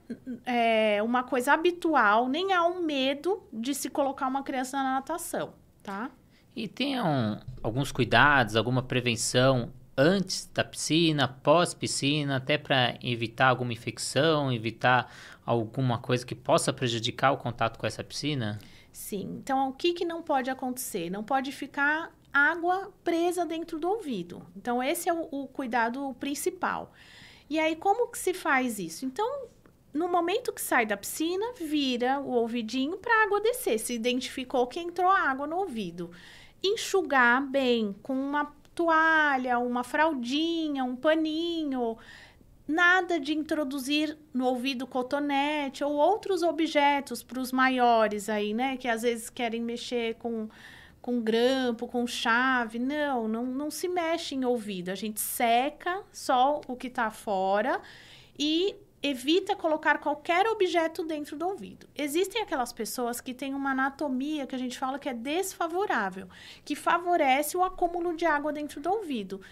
é 0.45 1.03
uma 1.03 1.23
coisa 1.23 1.55
habitual, 1.55 2.29
nem 2.29 2.53
há 2.53 2.67
um 2.67 2.83
medo 2.83 3.43
de 3.51 3.75
se 3.75 3.89
colocar 3.89 4.29
uma 4.29 4.43
criança 4.43 4.77
na 4.77 4.97
natação, 4.97 5.55
tá? 5.83 6.11
E 6.55 6.69
tem 6.69 7.01
um, 7.01 7.39
alguns 7.63 7.91
cuidados, 7.91 8.57
alguma 8.57 8.83
prevenção 8.83 9.73
antes 9.97 10.51
da 10.53 10.65
piscina, 10.65 11.29
pós-piscina, 11.29 12.37
até 12.37 12.59
para 12.59 12.99
evitar 13.03 13.49
alguma 13.49 13.73
infecção, 13.73 14.53
evitar 14.53 15.13
alguma 15.45 15.99
coisa 15.99 16.25
que 16.25 16.35
possa 16.35 16.73
prejudicar 16.73 17.33
o 17.33 17.37
contato 17.37 17.79
com 17.79 17.87
essa 17.87 18.03
piscina? 18.03 18.59
Sim. 18.93 19.39
Então, 19.41 19.69
o 19.69 19.73
que, 19.73 19.93
que 19.93 20.05
não 20.05 20.23
pode 20.23 20.51
acontecer? 20.51 21.11
Não 21.11 21.23
pode 21.23 21.53
ficar 21.53 22.13
água 22.33 22.93
presa 23.03 23.47
dentro 23.47 23.79
do 23.79 23.89
ouvido. 23.89 24.45
Então, 24.57 24.83
esse 24.83 25.09
é 25.09 25.13
o, 25.13 25.29
o 25.31 25.47
cuidado 25.47 26.15
principal. 26.19 26.93
E 27.49 27.59
aí, 27.59 27.77
como 27.77 28.09
que 28.09 28.19
se 28.19 28.35
faz 28.35 28.79
isso? 28.79 29.05
Então, 29.05 29.49
no 29.93 30.09
momento 30.09 30.53
que 30.53 30.61
sai 30.61 30.87
da 30.87 30.97
piscina, 30.97 31.53
vira 31.55 32.19
o 32.19 32.31
ouvidinho 32.31 32.97
para 32.99 33.13
a 33.15 33.25
água 33.25 33.41
descer. 33.41 33.79
Se 33.79 33.95
identificou 33.95 34.67
que 34.67 34.81
entrou 34.81 35.09
água 35.09 35.47
no 35.47 35.57
ouvido. 35.57 36.11
Enxugar 36.63 37.47
bem 37.47 37.95
com 38.03 38.15
uma 38.15 38.53
toalha, 38.75 39.59
uma 39.59 39.85
fraldinha, 39.85 40.85
um 40.85 40.97
paninho. 40.97 41.97
Nada 42.67 43.21
de 43.21 43.35
introduzir 43.35 44.17
no 44.33 44.47
ouvido 44.47 44.87
cotonete 44.87 45.85
ou 45.85 45.93
outros 45.93 46.43
objetos 46.43 47.23
para 47.23 47.39
os 47.39 47.53
maiores 47.53 48.29
aí, 48.29 48.55
né? 48.55 48.77
Que 48.77 48.89
às 48.89 49.03
vezes 49.03 49.29
querem 49.29 49.61
mexer 49.61 50.15
com, 50.15 50.49
com 51.03 51.21
grampo, 51.21 51.87
com 51.87 52.07
chave. 52.07 52.79
Não, 52.79 53.29
não, 53.29 53.45
não 53.45 53.71
se 53.71 53.87
mexe 53.87 54.35
em 54.35 54.45
ouvido. 54.45 54.89
A 54.89 54.95
gente 54.95 55.21
seca 55.21 56.03
só 56.11 56.63
o 56.67 56.75
que 56.75 56.87
está 56.87 57.11
fora 57.11 57.81
e 58.39 58.75
evita 59.07 59.55
colocar 59.55 59.99
qualquer 59.99 60.47
objeto 60.47 61.05
dentro 61.05 61.37
do 61.37 61.47
ouvido. 61.47 61.87
Existem 61.95 62.41
aquelas 62.41 62.73
pessoas 62.73 63.21
que 63.21 63.35
têm 63.35 63.53
uma 63.53 63.73
anatomia 63.73 64.47
que 64.47 64.55
a 64.55 64.59
gente 64.59 64.79
fala 64.79 64.99
que 64.99 65.11
é 65.11 65.13
desfavorável, 65.13 66.27
que 66.65 66.75
favorece 66.75 67.55
o 67.55 67.63
acúmulo 67.63 68.17
de 68.17 68.25
água 68.25 68.51
dentro 68.51 68.81
do 68.81 68.89
ouvido. 68.89 69.43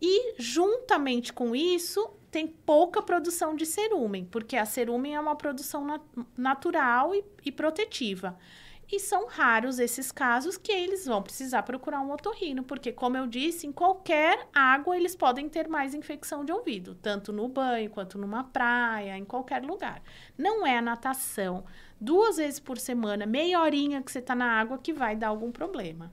E, 0.00 0.34
juntamente 0.38 1.30
com 1.30 1.54
isso, 1.54 2.08
tem 2.30 2.46
pouca 2.46 3.02
produção 3.02 3.54
de 3.54 3.66
cerúmen, 3.66 4.24
porque 4.24 4.56
a 4.56 4.64
cerúmen 4.64 5.14
é 5.14 5.20
uma 5.20 5.36
produção 5.36 5.84
nat 5.84 6.02
natural 6.34 7.14
e, 7.14 7.22
e 7.44 7.52
protetiva. 7.52 8.38
E 8.94 9.00
são 9.00 9.26
raros 9.26 9.78
esses 9.78 10.12
casos 10.12 10.58
que 10.58 10.70
eles 10.70 11.06
vão 11.06 11.22
precisar 11.22 11.62
procurar 11.62 12.02
um 12.02 12.12
otorrino, 12.12 12.62
porque, 12.62 12.92
como 12.92 13.16
eu 13.16 13.26
disse, 13.26 13.66
em 13.66 13.72
qualquer 13.72 14.46
água 14.54 14.94
eles 14.94 15.16
podem 15.16 15.48
ter 15.48 15.66
mais 15.66 15.94
infecção 15.94 16.44
de 16.44 16.52
ouvido, 16.52 16.94
tanto 16.96 17.32
no 17.32 17.48
banho 17.48 17.88
quanto 17.88 18.18
numa 18.18 18.44
praia, 18.44 19.16
em 19.16 19.24
qualquer 19.24 19.62
lugar. 19.62 20.02
Não 20.36 20.66
é 20.66 20.76
a 20.76 20.82
natação 20.82 21.64
duas 21.98 22.36
vezes 22.36 22.60
por 22.60 22.76
semana, 22.76 23.24
meia 23.24 23.62
horinha 23.62 24.02
que 24.02 24.12
você 24.12 24.18
está 24.18 24.34
na 24.34 24.60
água, 24.60 24.76
que 24.76 24.92
vai 24.92 25.16
dar 25.16 25.28
algum 25.28 25.50
problema. 25.50 26.12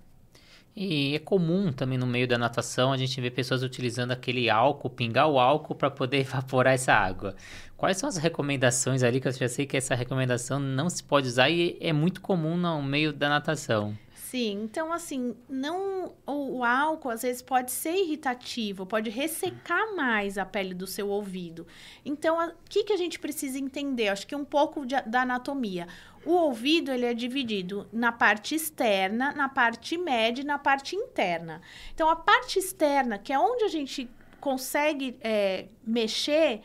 E 0.73 1.15
é 1.15 1.19
comum 1.19 1.73
também 1.73 1.97
no 1.97 2.07
meio 2.07 2.25
da 2.25 2.37
natação 2.37 2.93
a 2.93 2.97
gente 2.97 3.19
ver 3.19 3.31
pessoas 3.31 3.63
utilizando 3.63 4.11
aquele 4.11 4.49
álcool, 4.49 4.89
pingar 4.89 5.27
o 5.27 5.37
álcool 5.37 5.75
para 5.75 5.91
poder 5.91 6.21
evaporar 6.23 6.73
essa 6.73 6.93
água. 6.93 7.35
Quais 7.79 7.95
são 7.95 8.09
as 8.09 8.17
recomendações 8.17 9.03
ali? 9.03 9.21
Que 9.21 9.29
eu 9.29 9.31
já 9.31 9.47
sei 9.47 9.65
que 9.65 9.77
essa 9.77 9.95
recomendação 9.95 10.59
não 10.59 10.89
se 10.89 11.01
pode 11.01 11.29
usar 11.29 11.49
e 11.49 11.77
é 11.79 11.93
muito 11.93 12.19
comum 12.19 12.57
no 12.57 12.83
meio 12.83 13.13
da 13.13 13.29
natação. 13.29 13.97
Sim, 14.13 14.63
então 14.63 14.91
assim, 14.91 15.33
não 15.47 16.13
o, 16.27 16.61
álcool 16.61 17.09
às 17.09 17.21
vezes 17.21 17.41
pode 17.41 17.71
ser 17.71 17.95
irritativo, 17.95 18.85
pode 18.85 19.09
ressecar 19.09 19.95
mais 19.95 20.37
a 20.37 20.45
pele 20.45 20.73
do 20.73 20.85
seu 20.85 21.07
ouvido. 21.07 21.65
Então, 22.03 22.49
o 22.49 22.51
que, 22.67 22.83
que 22.83 22.91
a 22.91 22.97
gente 22.97 23.17
precisa 23.17 23.57
entender? 23.57 24.09
Acho 24.09 24.27
que 24.27 24.35
um 24.35 24.43
pouco 24.43 24.85
de, 24.85 25.01
da 25.03 25.21
anatomia. 25.21 25.87
O 26.25 26.33
ouvido 26.33 26.91
ele 26.91 27.05
é 27.05 27.13
dividido 27.13 27.87
na 27.93 28.11
parte 28.11 28.55
externa, 28.55 29.31
na 29.31 29.47
parte 29.47 29.97
média 29.97 30.41
e 30.41 30.45
na 30.45 30.59
parte 30.59 30.97
interna. 30.97 31.61
Então, 31.95 32.09
a 32.09 32.15
parte 32.17 32.59
externa, 32.59 33.17
que 33.17 33.31
é 33.31 33.39
onde 33.39 33.63
a 33.63 33.69
gente 33.69 34.09
consegue 34.39 35.17
é, 35.21 35.67
mexer, 35.81 36.61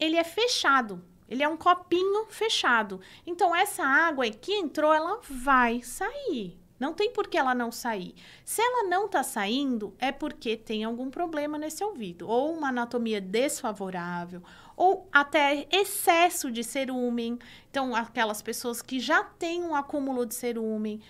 ele 0.00 0.16
é 0.16 0.24
fechado. 0.24 1.02
Ele 1.28 1.44
é 1.44 1.48
um 1.48 1.56
copinho 1.56 2.26
fechado. 2.28 3.00
Então, 3.24 3.54
essa 3.54 3.84
água 3.84 4.28
que 4.30 4.52
entrou, 4.52 4.92
ela 4.92 5.20
vai 5.22 5.80
sair. 5.82 6.58
Não 6.80 6.94
tem 6.94 7.12
por 7.12 7.28
que 7.28 7.36
ela 7.36 7.54
não 7.54 7.70
sair. 7.70 8.14
Se 8.42 8.62
ela 8.62 8.88
não 8.88 9.04
está 9.04 9.22
saindo, 9.22 9.94
é 9.98 10.10
porque 10.10 10.56
tem 10.56 10.82
algum 10.82 11.10
problema 11.10 11.58
nesse 11.58 11.84
ouvido, 11.84 12.26
ou 12.26 12.54
uma 12.54 12.70
anatomia 12.70 13.20
desfavorável, 13.20 14.42
ou 14.74 15.06
até 15.12 15.68
excesso 15.70 16.50
de 16.50 16.64
cerúmen. 16.64 17.38
Então, 17.70 17.94
aquelas 17.94 18.40
pessoas 18.40 18.80
que 18.80 18.98
já 18.98 19.22
têm 19.22 19.62
um 19.62 19.74
acúmulo 19.74 20.24
de 20.24 20.34
cerúmen, 20.34 21.02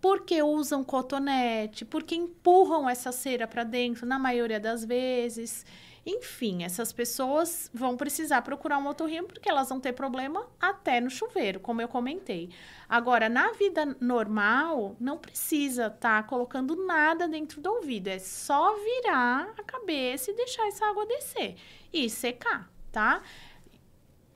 porque 0.00 0.42
usam 0.42 0.82
cotonete, 0.82 1.84
porque 1.84 2.14
empurram 2.14 2.88
essa 2.88 3.12
cera 3.12 3.46
para 3.46 3.62
dentro, 3.62 4.06
na 4.06 4.18
maioria 4.18 4.58
das 4.58 4.84
vezes. 4.84 5.66
Enfim, 6.04 6.64
essas 6.64 6.92
pessoas 6.92 7.70
vão 7.74 7.96
precisar 7.96 8.40
procurar 8.42 8.78
um 8.78 8.86
otorrino 8.86 9.26
porque 9.26 9.48
elas 9.48 9.68
vão 9.68 9.78
ter 9.78 9.92
problema 9.92 10.46
até 10.58 11.00
no 11.00 11.10
chuveiro, 11.10 11.60
como 11.60 11.82
eu 11.82 11.88
comentei. 11.88 12.50
Agora, 12.88 13.28
na 13.28 13.52
vida 13.52 13.96
normal, 14.00 14.96
não 14.98 15.18
precisa 15.18 15.86
estar 15.86 16.22
tá 16.22 16.28
colocando 16.28 16.74
nada 16.86 17.28
dentro 17.28 17.60
do 17.60 17.70
ouvido, 17.70 18.08
é 18.08 18.18
só 18.18 18.74
virar 18.76 19.52
a 19.58 19.62
cabeça 19.62 20.30
e 20.30 20.36
deixar 20.36 20.66
essa 20.68 20.86
água 20.86 21.04
descer 21.06 21.56
e 21.92 22.08
secar, 22.08 22.70
tá? 22.90 23.22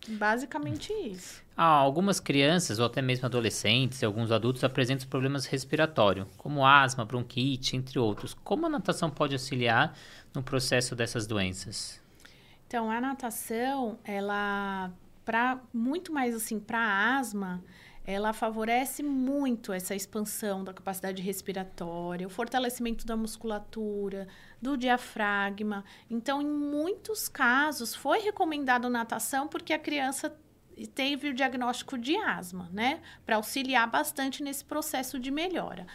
Basicamente 0.09 0.93
isso. 0.93 1.43
Ah, 1.57 1.65
algumas 1.65 2.19
crianças 2.21 2.79
ou 2.79 2.87
até 2.87 3.01
mesmo 3.01 3.27
adolescentes 3.27 4.03
e 4.03 4.05
alguns 4.05 4.31
adultos 4.31 4.65
apresentam 4.65 5.09
problemas 5.09 5.47
respiratórios, 5.47 6.27
como 6.37 6.67
asma, 6.67 7.05
bronquite, 7.05 7.77
entre 7.77 7.99
outros. 7.99 8.35
Como 8.35 8.67
a 8.67 8.69
natação 8.69 9.09
pode 9.09 9.35
auxiliar 9.35 9.97
no 10.35 10.43
processo 10.43 10.97
dessas 10.97 11.27
doenças? 11.27 12.01
Então, 12.67 12.91
a 12.91 13.01
natação, 13.01 13.99
ela 14.05 14.91
para 15.25 15.59
muito 15.73 16.13
mais 16.13 16.35
assim 16.35 16.61
para 16.61 17.17
asma, 17.17 17.63
ela 18.07 18.35
favorece 18.35 19.03
muito 19.03 19.73
essa 19.73 19.95
expansão 19.95 20.63
da 20.63 20.75
capacidade 20.75 21.23
respiratória, 21.23 22.27
o 22.27 22.31
fortalecimento 22.31 23.07
da 23.07 23.17
musculatura, 23.17 24.29
do 24.61 24.77
diafragma. 24.77 25.85
Então, 26.11 26.43
em 26.43 26.47
muitos 26.47 27.29
casos, 27.29 27.95
foi 27.95 28.19
recomendado 28.19 28.91
natação 28.91 29.49
porque 29.49 29.73
a 29.73 29.79
criança 29.79 30.37
teve 30.95 31.31
o 31.31 31.35
diagnóstico 31.35 31.97
de 31.97 32.15
asma, 32.17 32.69
né? 32.73 33.01
Para 33.25 33.37
auxiliar 33.37 33.89
bastante 33.89 34.43
nesse 34.43 34.65
processo 34.65 35.19
de 35.19 35.31
melhora, 35.31 35.87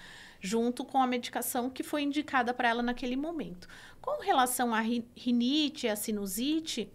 junto 0.42 0.84
com 0.84 1.00
a 1.00 1.06
medicação 1.06 1.70
que 1.70 1.84
foi 1.84 2.02
indicada 2.02 2.56
para 2.56 2.70
ela 2.70 2.82
naquele 2.82 3.16
momento. 3.16 3.68
Com 4.02 4.20
relação 4.22 4.74
à 4.74 4.80
rinite 4.80 5.86
e 5.86 5.90
à 5.90 5.96
sinusite, 5.96 6.92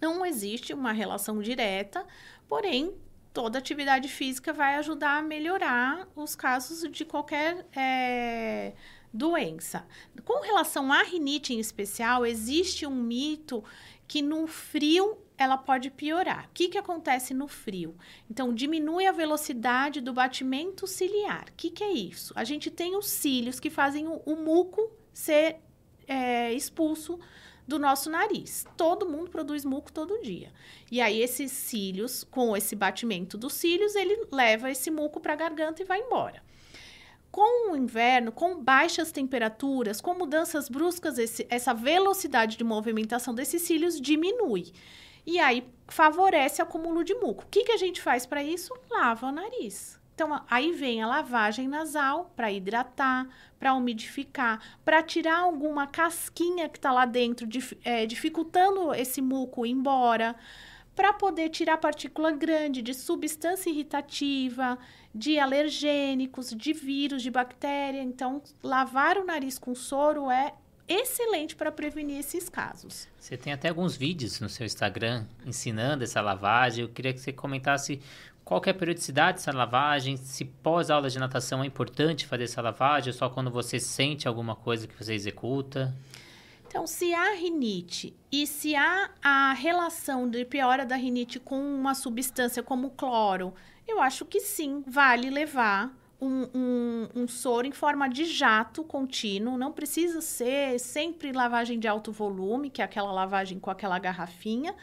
não 0.00 0.24
existe 0.24 0.72
uma 0.72 0.92
relação 0.92 1.40
direta, 1.40 2.06
porém 2.46 2.94
toda 3.34 3.58
atividade 3.58 4.08
física 4.08 4.52
vai 4.52 4.76
ajudar 4.76 5.18
a 5.18 5.22
melhorar 5.22 6.08
os 6.14 6.36
casos 6.36 6.88
de 6.90 7.04
qualquer 7.04 7.66
é, 7.76 8.72
doença. 9.12 9.84
Com 10.24 10.40
relação 10.40 10.92
à 10.92 11.02
rinite 11.02 11.52
em 11.52 11.58
especial, 11.58 12.24
existe 12.24 12.86
um 12.86 12.94
mito 12.94 13.62
que 14.06 14.22
no 14.22 14.46
frio 14.46 15.18
ela 15.36 15.58
pode 15.58 15.90
piorar. 15.90 16.44
O 16.44 16.50
que, 16.54 16.68
que 16.68 16.78
acontece 16.78 17.34
no 17.34 17.48
frio? 17.48 17.96
Então, 18.30 18.54
diminui 18.54 19.04
a 19.04 19.10
velocidade 19.12 20.00
do 20.00 20.12
batimento 20.12 20.86
ciliar. 20.86 21.46
O 21.48 21.52
que, 21.56 21.70
que 21.70 21.82
é 21.82 21.90
isso? 21.90 22.32
A 22.36 22.44
gente 22.44 22.70
tem 22.70 22.96
os 22.96 23.06
cílios 23.06 23.58
que 23.58 23.68
fazem 23.68 24.06
o, 24.06 24.22
o 24.24 24.36
muco 24.36 24.92
ser 25.12 25.56
é, 26.06 26.52
expulso 26.52 27.18
do 27.66 27.78
nosso 27.78 28.10
nariz. 28.10 28.66
Todo 28.76 29.08
mundo 29.08 29.30
produz 29.30 29.64
muco 29.64 29.92
todo 29.92 30.22
dia. 30.22 30.52
E 30.90 31.00
aí, 31.00 31.20
esses 31.20 31.50
cílios, 31.52 32.24
com 32.24 32.56
esse 32.56 32.76
batimento 32.76 33.38
dos 33.38 33.54
cílios, 33.54 33.94
ele 33.94 34.26
leva 34.30 34.70
esse 34.70 34.90
muco 34.90 35.20
para 35.20 35.32
a 35.32 35.36
garganta 35.36 35.82
e 35.82 35.84
vai 35.84 36.00
embora. 36.00 36.42
Com 37.30 37.72
o 37.72 37.76
inverno, 37.76 38.30
com 38.30 38.62
baixas 38.62 39.10
temperaturas, 39.10 40.00
com 40.00 40.14
mudanças 40.14 40.68
bruscas, 40.68 41.18
esse, 41.18 41.46
essa 41.50 41.74
velocidade 41.74 42.56
de 42.56 42.62
movimentação 42.62 43.34
desses 43.34 43.62
cílios 43.62 44.00
diminui. 44.00 44.72
E 45.26 45.38
aí 45.38 45.66
favorece 45.88 46.60
o 46.60 46.64
acúmulo 46.64 47.02
de 47.02 47.14
muco. 47.14 47.44
O 47.44 47.48
que, 47.48 47.64
que 47.64 47.72
a 47.72 47.76
gente 47.76 48.00
faz 48.00 48.24
para 48.26 48.42
isso? 48.42 48.72
Lava 48.90 49.26
o 49.26 49.32
nariz. 49.32 49.98
Então, 50.14 50.40
aí 50.48 50.72
vem 50.72 51.02
a 51.02 51.08
lavagem 51.08 51.66
nasal 51.66 52.32
para 52.36 52.50
hidratar, 52.50 53.26
para 53.58 53.74
umidificar, 53.74 54.60
para 54.84 55.02
tirar 55.02 55.38
alguma 55.38 55.88
casquinha 55.88 56.68
que 56.68 56.78
está 56.78 56.92
lá 56.92 57.04
dentro, 57.04 57.46
dif 57.46 57.76
é, 57.84 58.06
dificultando 58.06 58.94
esse 58.94 59.20
muco 59.20 59.66
ir 59.66 59.70
embora, 59.70 60.36
para 60.94 61.12
poder 61.12 61.48
tirar 61.48 61.78
partícula 61.78 62.30
grande 62.30 62.80
de 62.80 62.94
substância 62.94 63.68
irritativa, 63.68 64.78
de 65.12 65.38
alergênicos, 65.38 66.50
de 66.50 66.72
vírus, 66.72 67.20
de 67.20 67.30
bactéria. 67.30 68.00
Então, 68.00 68.40
lavar 68.62 69.18
o 69.18 69.24
nariz 69.24 69.58
com 69.58 69.74
soro 69.74 70.30
é 70.30 70.54
excelente 70.86 71.56
para 71.56 71.72
prevenir 71.72 72.18
esses 72.18 72.48
casos. 72.48 73.08
Você 73.18 73.36
tem 73.36 73.52
até 73.52 73.68
alguns 73.68 73.96
vídeos 73.96 74.38
no 74.40 74.48
seu 74.48 74.66
Instagram 74.66 75.24
ensinando 75.44 76.04
essa 76.04 76.20
lavagem. 76.20 76.84
Eu 76.84 76.90
queria 76.90 77.12
que 77.12 77.20
você 77.20 77.32
comentasse 77.32 78.00
qual 78.44 78.60
é 78.66 78.70
a 78.70 78.74
periodicidade 78.74 79.38
dessa 79.38 79.52
lavagem, 79.52 80.16
se 80.16 80.44
pós-aula 80.44 81.08
de 81.08 81.18
natação 81.18 81.62
é 81.62 81.66
importante 81.66 82.26
fazer 82.26 82.44
essa 82.44 82.60
lavagem, 82.60 83.12
ou 83.12 83.18
só 83.18 83.30
quando 83.30 83.50
você 83.50 83.80
sente 83.80 84.28
alguma 84.28 84.54
coisa 84.54 84.86
que 84.86 84.94
você 85.02 85.14
executa? 85.14 85.94
Então, 86.66 86.86
se 86.86 87.14
há 87.14 87.32
rinite 87.34 88.14
e 88.30 88.46
se 88.46 88.74
há 88.74 89.10
a 89.22 89.52
relação 89.52 90.28
de 90.28 90.44
piora 90.44 90.84
da 90.84 90.96
rinite 90.96 91.38
com 91.38 91.58
uma 91.58 91.94
substância 91.94 92.62
como 92.62 92.90
cloro, 92.90 93.54
eu 93.86 94.00
acho 94.00 94.24
que 94.24 94.40
sim, 94.40 94.82
vale 94.86 95.30
levar 95.30 95.94
um, 96.20 96.48
um, 96.54 97.08
um, 97.14 97.28
soro 97.28 97.66
em 97.66 97.72
forma 97.72 98.08
de 98.08 98.24
jato 98.24 98.82
contínuo, 98.82 99.56
não 99.56 99.72
precisa 99.72 100.20
ser 100.20 100.78
sempre 100.80 101.32
lavagem 101.32 101.78
de 101.78 101.86
alto 101.86 102.10
volume, 102.10 102.70
que 102.70 102.82
é 102.82 102.84
aquela 102.84 103.12
lavagem 103.12 103.58
com 103.58 103.70
aquela 103.70 103.98
garrafinha, 103.98 104.74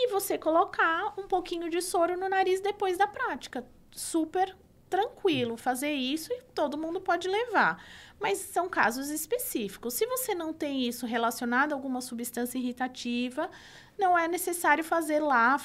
e 0.00 0.08
você 0.08 0.38
colocar 0.38 1.12
um 1.18 1.26
pouquinho 1.26 1.68
de 1.68 1.82
soro 1.82 2.16
no 2.16 2.28
nariz 2.28 2.60
depois 2.60 2.96
da 2.96 3.06
prática. 3.06 3.66
Super 3.90 4.56
tranquilo 4.88 5.56
fazer 5.56 5.92
isso 5.92 6.32
e 6.32 6.42
todo 6.54 6.78
mundo 6.78 7.00
pode 7.00 7.28
levar. 7.28 7.82
Mas 8.20 8.38
são 8.38 8.68
casos 8.68 9.10
específicos. 9.10 9.94
Se 9.94 10.06
você 10.06 10.34
não 10.34 10.52
tem 10.52 10.88
isso 10.88 11.06
relacionado 11.06 11.72
a 11.72 11.76
alguma 11.76 12.00
substância 12.00 12.58
irritativa, 12.58 13.50
não 13.98 14.18
é 14.18 14.26
necessário 14.26 14.82
fazer 14.82 15.20
lá 15.20 15.56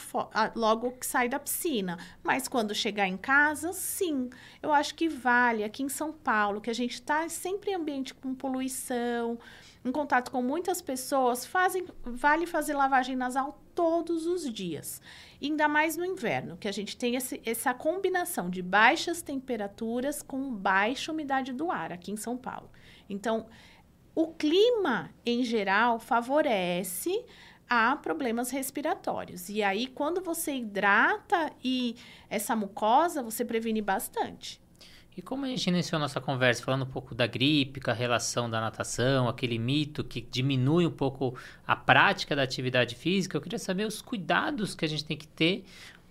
logo 0.56 0.92
que 0.92 1.06
sai 1.06 1.30
da 1.30 1.40
piscina. 1.40 1.98
Mas 2.22 2.48
quando 2.48 2.76
chegar 2.76 3.08
em 3.08 3.18
casa, 3.18 3.74
sim. 3.74 4.30
Eu 4.62 4.72
acho 4.74 4.94
que 4.94 5.08
vale 5.08 5.64
aqui 5.64 5.84
em 5.84 5.90
São 5.90 6.12
Paulo, 6.12 6.62
que 6.62 6.70
a 6.70 6.76
gente 6.76 6.94
está 6.96 7.28
sempre 7.30 7.72
em 7.72 7.76
ambiente 7.76 8.14
com 8.14 8.36
poluição, 8.36 9.40
em 9.84 9.92
contato 9.92 10.32
com 10.32 10.42
muitas 10.42 10.82
pessoas, 10.82 11.46
fazem, 11.46 11.86
vale 12.04 12.46
fazer 12.46 12.74
lavagem 12.74 13.16
nasal 13.16 13.63
todos 13.74 14.26
os 14.26 14.52
dias. 14.52 15.02
ainda 15.42 15.68
mais 15.68 15.98
no 15.98 16.06
inverno, 16.06 16.58
que 16.58 16.68
a 16.68 16.72
gente 16.72 16.96
tem 16.96 17.16
esse, 17.16 17.42
essa 17.46 17.74
combinação 17.74 18.50
de 18.50 18.62
baixas 18.62 19.22
temperaturas 19.22 20.22
com 20.22 20.54
baixa 20.54 21.12
umidade 21.12 21.52
do 21.52 21.70
ar 21.70 21.92
aqui 21.92 22.12
em 22.12 22.18
São 22.18 22.38
Paulo. 22.38 22.70
Então, 23.10 23.48
o 24.16 24.28
clima, 24.28 25.10
em 25.26 25.44
geral, 25.44 26.00
favorece 26.00 27.26
a 27.68 27.96
problemas 27.96 28.52
respiratórios. 28.52 29.50
E 29.50 29.64
aí, 29.64 29.88
quando 29.88 30.22
você 30.22 30.54
hidrata 30.56 31.52
e 31.64 31.96
essa 32.30 32.56
mucosa, 32.56 33.24
você 33.24 33.44
previne 33.44 33.82
bastante. 33.82 34.63
E 35.16 35.22
como 35.22 35.46
a 35.46 35.48
gente 35.48 35.68
iniciou 35.68 36.00
nossa 36.00 36.20
conversa 36.20 36.64
falando 36.64 36.84
um 36.84 36.90
pouco 36.90 37.14
da 37.14 37.28
gripe, 37.28 37.80
com 37.80 37.92
a 37.92 37.94
relação 37.94 38.50
da 38.50 38.60
natação, 38.60 39.28
aquele 39.28 39.60
mito 39.60 40.04
que 40.04 40.22
diminui 40.22 40.88
um 40.88 40.92
pouco 40.92 41.38
a 41.68 41.76
prática 41.76 42.36
da 42.36 42.42
atividade 42.42 42.96
física, 42.96 43.38
eu 43.38 43.42
queria 43.42 43.60
saber 43.60 43.86
os 43.86 44.02
cuidados 44.02 44.74
que 44.74 44.84
a 44.84 44.88
gente 44.88 45.06
tem 45.06 45.16
que 45.16 45.28
ter 45.28 45.66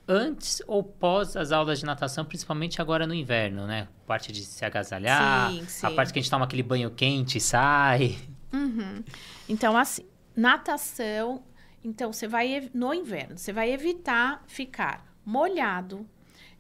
antes 0.07 0.63
ou 0.67 0.83
pós 0.83 1.37
as 1.37 1.53
aulas 1.53 1.81
de 1.81 1.85
natação, 1.85 2.25
principalmente 2.25 2.81
agora 2.81 3.07
no 3.07 3.15
inverno, 3.15 3.67
né? 3.67 3.89
Parte 4.07 4.31
de 4.31 4.43
se 4.43 4.65
agasalhar, 4.65 5.51
sim, 5.51 5.65
sim. 5.67 5.87
a 5.87 5.91
parte 5.91 6.13
que 6.13 6.19
a 6.19 6.23
gente 6.23 6.31
toma 6.31 6.45
aquele 6.45 6.63
banho 6.63 6.91
quente 6.91 7.39
e 7.39 7.41
sai. 7.41 8.19
Uhum. 8.53 9.03
Então, 9.49 9.77
assim, 9.77 10.05
natação, 10.37 11.43
então 11.83 12.13
você 12.13 12.29
vai 12.29 12.71
no 12.73 12.93
inverno, 12.95 13.37
você 13.37 13.53
vai 13.53 13.73
evitar 13.73 14.45
ficar 14.47 15.05
molhado, 15.25 16.07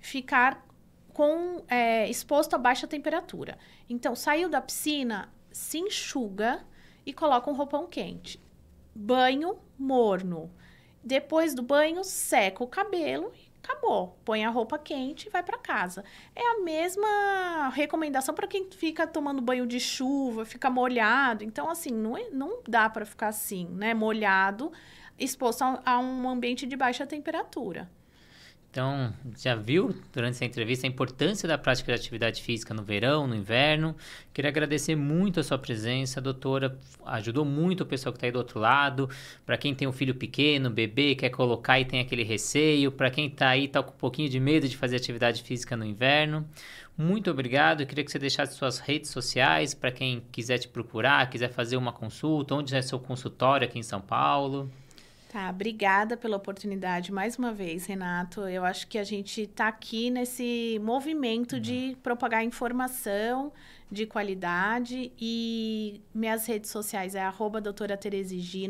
ficar 0.01 0.65
com 1.13 1.63
é, 1.69 2.09
exposto 2.09 2.55
a 2.55 2.59
baixa 2.59 2.87
temperatura. 2.87 3.59
Então, 3.89 4.15
saiu 4.15 4.49
da 4.49 4.61
piscina, 4.61 5.33
se 5.51 5.79
enxuga 5.79 6.65
e 7.05 7.13
coloca 7.13 7.51
um 7.51 7.55
roupão 7.55 7.87
quente. 7.87 8.41
Banho 8.95 9.59
morno. 9.79 10.51
Depois 11.05 11.55
do 11.55 11.63
banho, 11.63 12.05
seca 12.05 12.63
o 12.63 12.67
cabelo 12.67 13.33
e 13.35 13.51
acabou. 13.63 14.19
Põe 14.25 14.45
a 14.45 14.51
roupa 14.51 14.79
quente 14.79 15.27
e 15.27 15.31
vai 15.31 15.43
para 15.43 15.59
casa. 15.59 16.05
É 16.35 16.47
a 16.53 16.61
mesma 16.61 17.69
recomendação 17.71 18.35
para 18.35 18.47
quem 18.47 18.71
fica 18.71 19.07
tomando 19.07 19.43
banho 19.43 19.67
de 19.67 19.81
chuva, 19.81 20.45
fica 20.45 20.71
molhado. 20.71 21.43
Então, 21.43 21.69
assim, 21.69 21.91
não, 21.91 22.17
é, 22.17 22.31
não 22.31 22.61
dá 22.69 22.89
para 22.89 23.05
ficar 23.05 23.29
assim, 23.29 23.67
né? 23.67 23.95
Molhado, 23.95 24.73
exposto 25.19 25.63
a, 25.63 25.83
a 25.85 25.99
um 25.99 26.29
ambiente 26.29 26.67
de 26.67 26.77
baixa 26.77 27.07
temperatura. 27.07 27.91
Então, 28.73 29.13
já 29.37 29.55
viu 29.55 29.95
durante 30.15 30.37
essa 30.37 30.47
entrevista 30.47 30.87
a 30.87 30.89
importância 30.89 31.47
da 31.47 31.59
prática 31.59 31.93
de 31.93 32.01
atividade 32.01 32.41
física 32.41 32.73
no 32.73 32.83
verão, 32.83 33.27
no 33.27 33.35
inverno. 33.35 33.95
Queria 34.33 34.49
agradecer 34.49 34.97
muito 34.97 35.39
a 35.39 35.43
sua 35.43 35.59
presença, 35.59 36.23
doutora. 36.23 36.79
Ajudou 37.05 37.45
muito 37.45 37.83
o 37.83 37.87
pessoal 37.87 38.15
que 38.15 38.17
está 38.17 38.29
aí 38.29 38.33
do 38.33 38.39
outro 38.39 38.59
lado. 38.59 39.11
Para 39.45 39.59
quem 39.59 39.75
tem 39.75 39.87
um 39.87 39.93
filho 39.93 40.15
pequeno, 40.15 40.71
bebê, 40.71 41.15
quer 41.15 41.29
colocar 41.29 41.79
e 41.81 41.85
tem 41.85 42.01
aquele 42.01 42.23
receio. 42.23 42.91
Para 42.91 43.11
quem 43.11 43.27
está 43.27 43.51
aí, 43.51 43.67
está 43.67 43.83
com 43.83 43.91
um 43.91 43.99
pouquinho 43.99 44.31
de 44.31 44.41
medo 44.41 44.67
de 44.67 44.75
fazer 44.75 44.97
atividade 44.97 45.43
física 45.43 45.77
no 45.77 45.85
inverno. 45.85 46.49
Muito 46.97 47.31
obrigado. 47.31 47.85
Queria 47.85 48.03
que 48.03 48.11
você 48.11 48.19
deixasse 48.19 48.55
suas 48.57 48.79
redes 48.79 49.11
sociais 49.11 49.75
para 49.75 49.93
quem 49.93 50.23
quiser 50.33 50.57
te 50.57 50.69
procurar, 50.69 51.29
quiser 51.29 51.51
fazer 51.51 51.77
uma 51.77 51.93
consulta. 51.93 52.55
Onde 52.55 52.75
é 52.75 52.81
seu 52.81 52.99
consultório 52.99 53.67
aqui 53.67 53.79
em 53.79 53.83
São 53.83 54.01
Paulo? 54.01 54.71
Tá, 55.33 55.49
obrigada 55.49 56.15
pela 56.15 56.37
oportunidade 56.37 57.11
mais 57.11 57.39
uma 57.39 57.55
vez, 57.55 57.87
Renato. 57.87 58.43
Eu 58.43 58.67
acho 58.67 58.87
que 58.87 58.99
a 58.99 59.03
gente 59.03 59.41
está 59.41 59.67
aqui 59.67 60.11
nesse 60.11 60.79
movimento 60.85 61.59
de 61.59 61.97
propagar 62.03 62.45
informação 62.45 63.51
de 63.91 64.05
qualidade 64.05 65.11
e 65.19 66.03
minhas 66.15 66.45
redes 66.45 66.71
sociais 66.71 67.15
é 67.15 67.23
arroba 67.23 67.63
doutora 67.63 67.99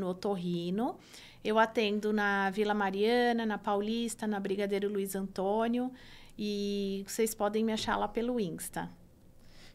Otorrino. 0.05 0.96
Eu 1.42 1.59
atendo 1.59 2.12
na 2.12 2.48
Vila 2.51 2.75
Mariana, 2.75 3.44
na 3.44 3.59
Paulista, 3.59 4.29
na 4.29 4.38
Brigadeiro 4.38 4.88
Luiz 4.88 5.16
Antônio 5.16 5.90
e 6.38 7.03
vocês 7.09 7.35
podem 7.35 7.64
me 7.64 7.72
achar 7.72 7.96
lá 7.96 8.07
pelo 8.07 8.38
Insta. 8.38 8.88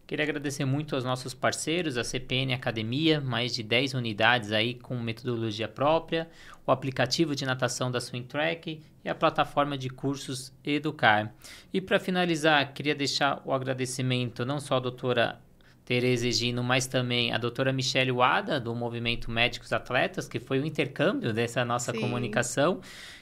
Queria 0.07 0.23
agradecer 0.23 0.63
muito 0.63 0.95
aos 0.95 1.03
nossos 1.03 1.33
parceiros, 1.33 1.97
a 1.97 2.03
CPN 2.03 2.53
Academia, 2.53 3.19
mais 3.19 3.53
de 3.53 3.61
10 3.61 3.93
unidades 3.93 4.53
aí 4.53 4.73
com 4.75 4.97
metodologia 4.97 5.67
própria, 5.67 6.29
o 6.65 6.71
aplicativo 6.71 7.35
de 7.35 7.45
natação 7.45 7.91
da 7.91 7.99
Swing 7.99 8.25
Track 8.25 8.81
e 9.03 9.09
a 9.09 9.13
plataforma 9.13 9.77
de 9.77 9.89
cursos 9.89 10.53
Educar. 10.63 11.35
E 11.73 11.81
para 11.81 11.99
finalizar, 11.99 12.73
queria 12.73 12.95
deixar 12.95 13.41
o 13.43 13.51
agradecimento 13.51 14.45
não 14.45 14.61
só 14.61 14.77
à 14.77 14.79
doutora 14.79 15.41
Tereza 15.83 16.27
Egino, 16.27 16.63
mas 16.63 16.87
também 16.87 17.33
a 17.33 17.37
doutora 17.37 17.73
Michelle 17.73 18.11
Wada, 18.11 18.61
do 18.61 18.75
Movimento 18.75 19.29
Médicos 19.29 19.73
Atletas, 19.73 20.27
que 20.27 20.39
foi 20.39 20.59
o 20.59 20.65
intercâmbio 20.65 21.33
dessa 21.33 21.63
nossa 21.63 21.91
Sim. 21.91 21.99
comunicação. 21.99 22.79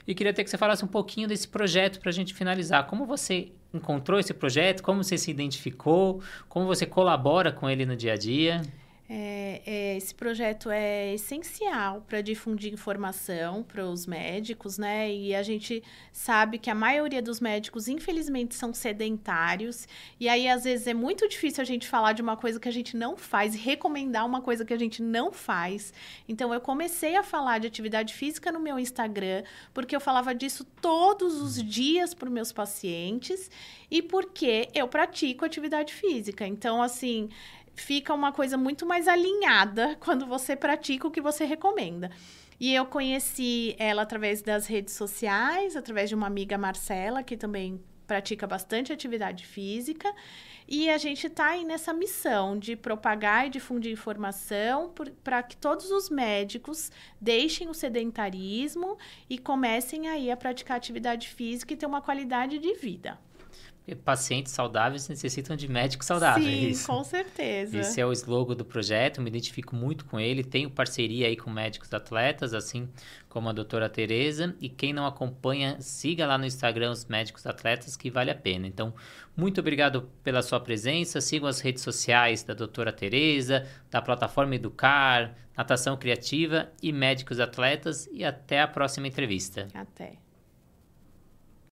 E 0.07 0.13
queria 0.13 0.33
ter 0.33 0.43
que 0.43 0.49
você 0.51 0.57
falasse 0.57 0.85
um 0.85 0.87
pouquinho 0.87 1.27
desse 1.27 1.47
projeto 1.47 1.99
para 1.99 2.09
a 2.09 2.13
gente 2.13 2.33
finalizar. 2.33 2.85
Como 2.87 3.05
você 3.05 3.51
encontrou 3.75 4.19
esse 4.19 4.33
projeto? 4.33 4.81
Como 4.81 5.03
você 5.03 5.17
se 5.17 5.31
identificou? 5.31 6.21
Como 6.49 6.65
você 6.65 6.85
colabora 6.85 7.51
com 7.51 7.69
ele 7.69 7.85
no 7.85 7.95
dia 7.95 8.13
a 8.13 8.17
dia? 8.17 8.61
É, 9.07 9.61
é, 9.67 9.97
esse 9.97 10.15
projeto 10.15 10.71
é 10.71 11.13
essencial 11.13 12.01
para 12.07 12.21
difundir 12.21 12.73
informação 12.73 13.61
para 13.61 13.85
os 13.85 14.07
médicos, 14.07 14.79
né? 14.79 15.13
E 15.13 15.35
a 15.35 15.43
gente 15.43 15.83
sabe 16.11 16.57
que 16.57 16.71
a 16.71 16.75
maioria 16.75 17.21
dos 17.21 17.39
médicos, 17.39 17.87
infelizmente, 17.87 18.55
são 18.55 18.73
sedentários. 18.73 19.87
E 20.19 20.27
aí, 20.27 20.47
às 20.47 20.63
vezes, 20.63 20.87
é 20.87 20.93
muito 20.95 21.27
difícil 21.29 21.61
a 21.61 21.65
gente 21.65 21.87
falar 21.87 22.13
de 22.13 22.23
uma 22.23 22.35
coisa 22.35 22.59
que 22.59 22.67
a 22.67 22.71
gente 22.71 22.97
não 22.97 23.15
faz 23.15 23.53
recomendar 23.53 24.25
uma 24.25 24.41
coisa 24.41 24.65
que 24.65 24.73
a 24.73 24.79
gente 24.79 25.03
não 25.03 25.31
faz. 25.31 25.93
Então, 26.27 26.51
eu 26.51 26.59
comecei 26.59 27.15
a 27.15 27.21
falar 27.21 27.59
de 27.59 27.67
atividade 27.67 28.11
física 28.11 28.51
no 28.51 28.59
meu 28.59 28.79
Instagram, 28.79 29.43
porque 29.71 29.95
eu 29.95 29.99
falava 29.99 30.33
disso 30.33 30.65
todos 30.81 31.39
os 31.39 31.61
dias 31.61 32.15
para 32.15 32.27
meus 32.27 32.51
pacientes 32.51 33.51
e 33.91 34.01
porque 34.01 34.67
eu 34.73 34.87
pratico 34.87 35.45
atividade 35.45 35.93
física. 35.93 36.47
Então, 36.47 36.81
assim 36.81 37.29
fica 37.75 38.13
uma 38.13 38.31
coisa 38.31 38.57
muito 38.57 38.85
mais 38.85 39.07
alinhada 39.07 39.95
quando 40.01 40.25
você 40.25 40.55
pratica 40.55 41.07
o 41.07 41.11
que 41.11 41.21
você 41.21 41.45
recomenda. 41.45 42.09
E 42.59 42.73
eu 42.73 42.85
conheci 42.85 43.75
ela 43.77 44.03
através 44.03 44.41
das 44.41 44.65
redes 44.65 44.93
sociais, 44.93 45.75
através 45.75 46.07
de 46.07 46.15
uma 46.15 46.27
amiga 46.27 46.57
Marcela, 46.57 47.21
que 47.21 47.35
também 47.35 47.83
pratica 48.07 48.47
bastante 48.47 48.93
atividade 48.93 49.45
física. 49.45 50.13
E 50.67 50.89
a 50.89 50.97
gente 50.97 51.27
está 51.27 51.49
aí 51.49 51.65
nessa 51.65 51.93
missão 51.93 52.57
de 52.57 52.75
propagar 52.75 53.45
e 53.45 53.49
difundir 53.49 53.91
informação 53.91 54.91
para 55.23 55.43
que 55.43 55.57
todos 55.57 55.91
os 55.91 56.09
médicos 56.09 56.91
deixem 57.19 57.67
o 57.67 57.73
sedentarismo 57.73 58.97
e 59.29 59.38
comecem 59.38 60.07
aí 60.07 60.31
a 60.31 60.38
praticar 60.38 60.77
atividade 60.77 61.27
física 61.27 61.73
e 61.73 61.77
ter 61.77 61.85
uma 61.85 62.01
qualidade 62.01 62.57
de 62.57 62.73
vida 62.73 63.19
pacientes 63.93 64.51
saudáveis 64.51 65.07
necessitam 65.07 65.55
de 65.55 65.67
médicos 65.67 66.07
saudáveis. 66.07 66.77
Sim, 66.77 66.87
com 66.87 67.03
certeza. 67.03 67.77
Esse 67.77 68.01
é 68.01 68.05
o 68.05 68.11
slogan 68.11 68.55
do 68.55 68.65
projeto, 68.65 69.21
me 69.21 69.29
identifico 69.29 69.75
muito 69.75 70.05
com 70.05 70.19
ele. 70.19 70.43
Tenho 70.43 70.71
parceria 70.71 71.27
aí 71.27 71.35
com 71.35 71.51
médicos 71.51 71.93
atletas, 71.93 72.55
assim 72.55 72.89
como 73.29 73.49
a 73.49 73.53
doutora 73.53 73.87
Tereza. 73.87 74.55
E 74.59 74.69
quem 74.69 74.91
não 74.91 75.05
acompanha, 75.05 75.79
siga 75.79 76.25
lá 76.25 76.37
no 76.37 76.45
Instagram 76.45 76.89
os 76.89 77.05
médicos 77.05 77.45
atletas, 77.45 77.95
que 77.95 78.09
vale 78.09 78.31
a 78.31 78.35
pena. 78.35 78.65
Então, 78.65 78.91
muito 79.37 79.59
obrigado 79.59 80.09
pela 80.23 80.41
sua 80.41 80.59
presença. 80.59 81.21
Sigam 81.21 81.47
as 81.47 81.59
redes 81.59 81.83
sociais 81.83 82.43
da 82.43 82.55
doutora 82.55 82.91
Tereza, 82.91 83.67
da 83.91 84.01
plataforma 84.01 84.55
Educar, 84.55 85.35
Natação 85.55 85.95
Criativa 85.95 86.71
e 86.81 86.91
Médicos 86.91 87.39
Atletas. 87.39 88.09
E 88.11 88.23
até 88.23 88.61
a 88.61 88.67
próxima 88.67 89.07
entrevista. 89.07 89.67
Até. 89.75 90.24